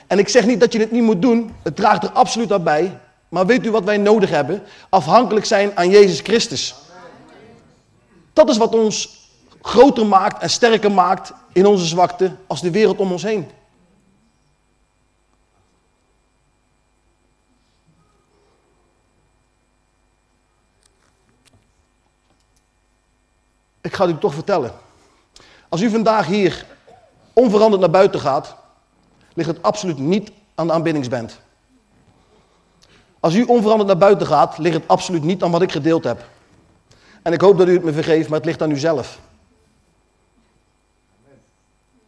En 0.08 0.20
ik 0.20 0.30
zeg 0.30 0.46
niet 0.46 0.60
dat 0.60 0.74
je 0.74 0.80
het 0.80 0.92
niet 0.92 1.04
moet 1.04 1.22
doen, 1.22 1.56
het 1.64 1.76
draagt 1.76 2.04
er 2.04 2.12
absoluut 2.12 2.52
aan 2.52 2.64
bij. 2.64 3.00
Maar 3.30 3.46
weet 3.46 3.66
u 3.66 3.72
wat 3.72 3.84
wij 3.84 3.98
nodig 3.98 4.30
hebben? 4.30 4.64
Afhankelijk 4.90 5.46
zijn 5.46 5.78
aan 5.78 5.90
Jezus 5.90 6.20
Christus. 6.20 6.76
Dat 8.34 8.50
is 8.50 8.58
wat 8.58 8.76
ons 8.76 9.28
groter 9.62 10.06
maakt 10.06 10.42
en 10.42 10.50
sterker 10.50 10.92
maakt 10.92 11.34
in 11.54 11.66
onze 11.66 11.86
zwakte 11.86 12.32
als 12.48 12.62
de 12.62 12.72
wereld 12.72 12.98
om 12.98 13.12
ons 13.12 13.24
heen. 13.24 13.48
Ik 23.84 23.94
ga 23.94 24.06
het 24.06 24.16
u 24.16 24.20
toch 24.20 24.34
vertellen. 24.34 24.74
Als 25.70 25.82
u 25.82 25.90
vandaag 25.90 26.26
hier 26.26 26.66
onveranderd 27.34 27.82
naar 27.82 27.90
buiten 27.90 28.20
gaat, 28.20 28.56
ligt 29.34 29.50
het 29.50 29.64
absoluut 29.64 29.98
niet 29.98 30.32
aan 30.56 30.68
de 30.68 30.74
aanbiddingsband. 30.74 31.40
Als 33.20 33.36
u 33.36 33.44
onveranderd 33.44 33.88
naar 33.88 33.98
buiten 33.98 34.28
gaat, 34.28 34.58
ligt 34.58 34.76
het 34.76 34.88
absoluut 34.88 35.24
niet 35.24 35.44
aan 35.44 35.52
wat 35.52 35.62
ik 35.62 35.72
gedeeld 35.72 36.04
heb. 36.04 36.26
En 37.22 37.34
ik 37.34 37.42
hoop 37.42 37.58
dat 37.58 37.68
u 37.68 37.74
het 37.74 37.84
me 37.84 37.94
vergeeft, 37.94 38.30
maar 38.30 38.38
het 38.38 38.48
ligt 38.48 38.62
aan 38.62 38.72
u 38.72 38.78
zelf. 38.78 39.20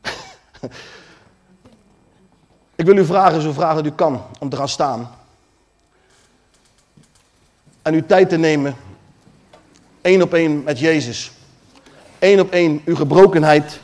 ik 2.75 2.85
wil 2.85 2.97
u 2.97 3.05
vragen, 3.05 3.41
zo 3.41 3.51
vragen 3.51 3.83
dat 3.83 3.93
u 3.93 3.95
kan, 3.95 4.23
om 4.39 4.49
te 4.49 4.57
gaan 4.57 4.69
staan. 4.69 5.15
En 7.81 7.93
uw 7.93 8.05
tijd 8.05 8.29
te 8.29 8.37
nemen, 8.37 8.75
één 10.01 10.21
op 10.21 10.33
één 10.33 10.63
met 10.63 10.79
Jezus. 10.79 11.34
Eén 12.19 12.39
op 12.39 12.51
één 12.51 12.81
uw 12.85 12.95
gebrokenheid 12.95 13.79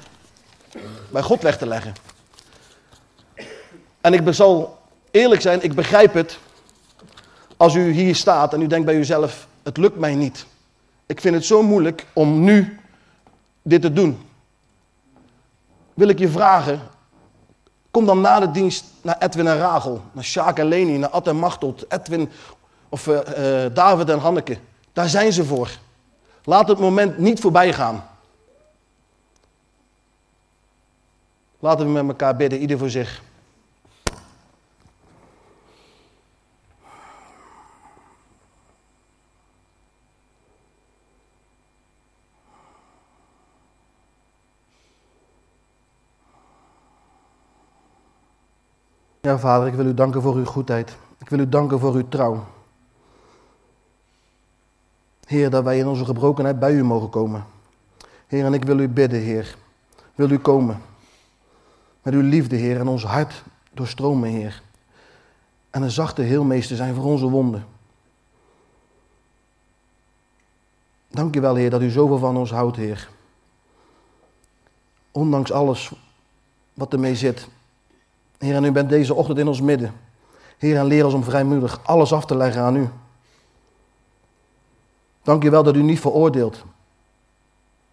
bij 1.10 1.22
God 1.22 1.42
weg 1.42 1.58
te 1.58 1.66
leggen. 1.66 1.94
En 4.02 4.14
ik 4.14 4.34
zal 4.34 4.80
eerlijk 5.12 5.42
zijn, 5.42 5.64
ik 5.64 5.74
begrijp 5.74 6.14
het 6.14 6.40
als 7.58 7.76
u 7.76 7.92
hier 7.92 8.16
staat 8.16 8.54
en 8.54 8.62
u 8.62 8.68
denkt 8.68 8.86
bij 8.86 8.96
uzelf, 8.96 9.48
het 9.64 9.78
lukt 9.78 9.98
mij 9.98 10.16
niet. 10.16 10.46
Ik 11.06 11.22
vind 11.22 11.36
het 11.36 11.46
zo 11.46 11.64
moeilijk 11.64 12.06
om 12.14 12.44
nu 12.44 12.80
dit 13.62 13.82
te 13.82 13.94
doen. 13.94 14.30
Wil 15.94 16.08
ik 16.08 16.20
je 16.20 16.30
vragen, 16.30 16.82
kom 17.92 18.06
dan 18.06 18.22
na 18.22 18.40
de 18.40 18.52
dienst 18.52 18.86
naar 19.02 19.16
Edwin 19.20 19.48
en 19.48 19.58
Rachel, 19.58 20.02
naar 20.12 20.24
Sjaak 20.24 20.60
en 20.60 20.66
Leni, 20.66 20.98
naar 20.98 21.10
Ad 21.10 21.28
en 21.28 21.36
Machtelt, 21.36 21.86
Edwin 21.88 22.30
of 22.90 23.08
uh, 23.08 23.16
uh, 23.16 23.74
David 23.74 24.10
en 24.10 24.20
Hanneke. 24.20 24.58
Daar 24.94 25.10
zijn 25.10 25.34
ze 25.34 25.46
voor. 25.46 25.70
Laat 26.44 26.68
het 26.68 26.80
moment 26.80 27.18
niet 27.18 27.40
voorbij 27.40 27.74
gaan. 27.74 28.10
Laten 31.62 31.86
we 31.86 31.92
met 31.92 32.08
elkaar 32.08 32.36
bidden, 32.36 32.60
ieder 32.60 32.78
voor 32.78 32.90
zich. 32.90 33.22
Ja, 49.22 49.40
Vader, 49.40 49.68
ik 49.68 49.74
wil 49.74 49.86
u 49.86 49.94
danken 49.94 50.22
voor 50.22 50.36
uw 50.36 50.46
goedheid. 50.46 50.98
Ik 51.20 51.30
wil 51.30 51.40
u 51.40 51.50
danken 51.50 51.80
voor 51.80 51.94
uw 51.94 52.08
trouw. 52.10 52.44
Heer, 55.26 55.50
dat 55.50 55.64
wij 55.64 55.78
in 55.78 55.88
onze 55.88 56.06
gebrokenheid 56.06 56.60
bij 56.60 56.74
u 56.74 56.84
mogen 56.84 57.10
komen. 57.10 57.46
Heer, 58.28 58.46
en 58.46 58.54
ik 58.54 58.64
wil 58.64 58.80
u 58.80 58.90
bidden, 58.90 59.20
Heer. 59.20 59.56
Wil 60.16 60.30
u 60.30 60.38
komen. 60.38 60.91
Met 62.02 62.14
uw 62.14 62.22
liefde, 62.22 62.56
Heer, 62.56 62.80
en 62.80 62.88
ons 62.88 63.04
hart 63.04 63.44
doorstromen, 63.74 64.30
Heer. 64.30 64.62
En 65.70 65.82
een 65.82 65.92
zachte 65.92 66.22
heelmeester 66.22 66.76
zijn 66.76 66.96
voor 66.96 67.04
onze 67.04 67.26
wonden. 67.30 67.66
Dank 71.08 71.36
u 71.36 71.42
wel, 71.42 71.56
Heer, 71.56 71.70
dat 71.70 71.82
u 71.82 71.90
zoveel 71.90 72.18
van 72.18 72.38
ons 72.38 72.52
houdt, 72.52 72.78
Heer. 72.78 73.10
Ondanks 75.12 75.52
alles 75.52 75.92
wat 76.74 76.94
ermee 76.94 77.16
zit. 77.16 77.48
Heer, 78.38 78.56
en 78.56 78.64
u 78.64 78.72
bent 78.72 78.90
deze 78.90 79.14
ochtend 79.14 79.38
in 79.38 79.48
ons 79.48 79.62
midden. 79.62 79.94
Heer, 80.58 80.78
en 80.78 80.86
leer 80.86 81.06
ons 81.06 81.14
om 81.14 81.24
vrijmoedig 81.24 81.80
alles 81.84 82.14
af 82.14 82.26
te 82.26 82.36
leggen 82.36 82.62
aan 82.62 82.76
u. 82.76 82.90
Dank 85.24 85.44
u 85.44 85.50
wel 85.50 85.64
dat 85.64 85.76
u 85.76 85.82
niet 85.82 86.00
veroordeelt. 86.00 86.64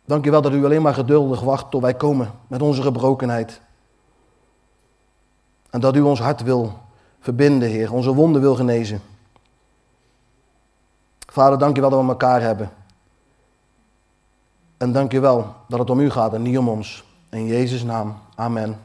Dank 0.04 0.26
u 0.26 0.30
wel 0.30 0.42
dat 0.42 0.52
u 0.52 0.64
alleen 0.64 0.82
maar 0.82 0.94
geduldig 0.94 1.40
wacht 1.40 1.70
tot 1.70 1.82
wij 1.82 1.94
komen 1.94 2.32
met 2.46 2.62
onze 2.62 2.82
gebrokenheid. 2.82 3.60
En 5.70 5.80
dat 5.80 5.96
u 5.96 6.00
ons 6.00 6.20
hart 6.20 6.42
wil 6.42 6.78
verbinden, 7.20 7.68
Heer, 7.68 7.92
onze 7.92 8.14
wonden 8.14 8.40
wil 8.40 8.54
genezen. 8.54 9.00
Vader, 11.26 11.58
dank 11.58 11.76
u 11.76 11.80
wel 11.80 11.90
dat 11.90 12.02
we 12.02 12.08
elkaar 12.08 12.40
hebben. 12.40 12.70
En 14.76 14.92
dank 14.92 15.12
u 15.12 15.20
wel 15.20 15.54
dat 15.68 15.78
het 15.78 15.90
om 15.90 16.00
u 16.00 16.10
gaat 16.10 16.34
en 16.34 16.42
niet 16.42 16.58
om 16.58 16.68
ons. 16.68 17.04
In 17.30 17.46
Jezus' 17.46 17.82
naam. 17.82 18.16
Amen. 18.34 18.76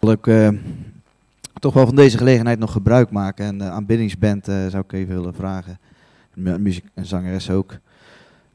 Ik 0.00 0.26
uh, 0.26 0.48
toch 1.60 1.74
wel 1.74 1.86
van 1.86 1.94
deze 1.94 2.18
gelegenheid 2.18 2.58
nog 2.58 2.72
gebruik 2.72 3.10
maken. 3.10 3.44
En 3.44 3.58
de 3.58 3.64
aanbiddingsband 3.64 4.48
uh, 4.48 4.66
zou 4.66 4.82
ik 4.82 4.92
even 4.92 5.14
willen 5.14 5.34
vragen. 5.34 5.78
Muziek 6.34 6.84
en 6.94 7.06
zangeres 7.06 7.50
ook. 7.50 7.72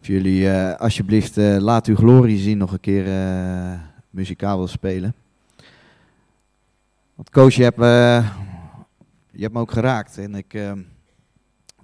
Of 0.02 0.08
jullie 0.08 0.52
alsjeblieft 0.74 1.36
laat 1.38 1.86
uw 1.86 1.96
glorie 1.96 2.40
zien 2.40 2.58
nog 2.58 2.72
een 2.72 2.80
keer 2.80 3.06
muzikaal 4.18 4.56
willen 4.56 4.70
spelen. 4.70 5.14
Want 7.16 7.30
coach, 7.30 7.54
je 7.54 7.64
hebt, 7.64 7.78
je 9.32 9.42
hebt 9.42 9.54
me 9.54 9.60
ook 9.60 9.72
geraakt. 9.72 10.18
En 10.18 10.36
ik, 10.36 10.74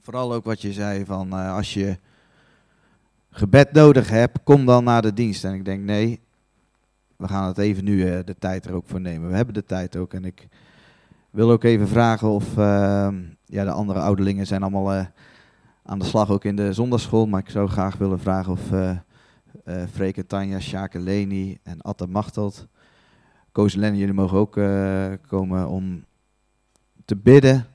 vooral 0.02 0.34
ook 0.34 0.44
wat 0.44 0.62
je 0.62 0.74
zei 0.74 1.06
van 1.06 1.34
als 1.34 1.74
je 1.74 1.98
gebed 3.30 3.72
nodig 3.72 4.10
hebt, 4.10 4.40
kom 4.44 4.66
dan 4.66 4.84
naar 4.84 5.02
de 5.02 5.14
dienst. 5.14 5.44
En 5.44 5.54
ik 5.54 5.66
denk 5.66 5.84
nee, 5.84 6.20
we 7.16 7.28
gaan 7.28 7.48
het 7.48 7.58
even 7.58 7.84
nu 7.84 8.06
uh, 8.06 8.20
de 8.26 8.36
tijd 8.40 8.66
er 8.66 8.74
ook 8.74 8.88
voor 8.88 9.02
nemen. 9.02 9.30
We 9.30 9.36
hebben 9.36 9.54
de 9.54 9.66
tijd 9.66 9.96
ook. 9.96 10.14
En 10.14 10.26
ik 10.26 10.48
wil 11.30 11.52
ook 11.52 11.64
even 11.64 11.88
vragen 11.88 12.28
of 12.28 12.58
uh, 12.58 13.08
ja, 13.46 13.64
de 13.64 13.72
andere 13.72 14.00
ouderlingen 14.00 14.48
zijn 14.48 14.62
allemaal 14.62 14.94
uh, 14.94 15.06
aan 15.84 16.00
de 16.00 16.06
slag 16.06 16.30
ook 16.30 16.46
in 16.46 16.56
de 16.56 16.74
zondagschool. 16.74 17.26
Maar 17.26 17.40
ik 17.40 17.50
zou 17.50 17.70
graag 17.70 17.98
willen 17.98 18.20
vragen 18.20 18.52
of 18.52 18.62
uh, 19.66 19.84
Freke, 19.92 20.26
Tanja, 20.26 20.60
Sjake, 20.60 21.00
Leni 21.00 21.58
en 21.64 21.82
Atta 21.82 22.06
Machteld, 22.06 22.68
Koos 23.52 23.76
Lenny, 23.76 23.98
jullie 23.98 24.14
mogen 24.14 24.38
ook 24.38 24.54
komen 25.28 25.68
om 25.68 26.06
te 27.06 27.16
bidden 27.16 27.66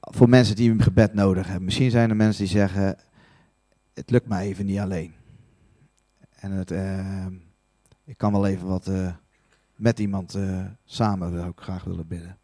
voor 0.00 0.28
mensen 0.28 0.56
die 0.56 0.70
een 0.70 0.82
gebed 0.82 1.14
nodig 1.14 1.46
hebben. 1.46 1.64
Misschien 1.64 1.90
zijn 1.90 2.10
er 2.10 2.16
mensen 2.16 2.44
die 2.44 2.52
zeggen, 2.52 2.96
het 3.94 4.10
lukt 4.10 4.28
mij 4.28 4.46
even 4.46 4.66
niet 4.66 4.78
alleen. 4.78 5.14
En 6.30 6.50
het, 6.50 6.70
ik 8.04 8.18
kan 8.18 8.32
wel 8.32 8.46
even 8.46 8.68
wat 8.68 8.90
met 9.76 9.98
iemand 9.98 10.38
samen 10.84 11.48
ik 11.48 11.60
graag 11.60 11.84
willen 11.84 12.06
bidden. 12.06 12.36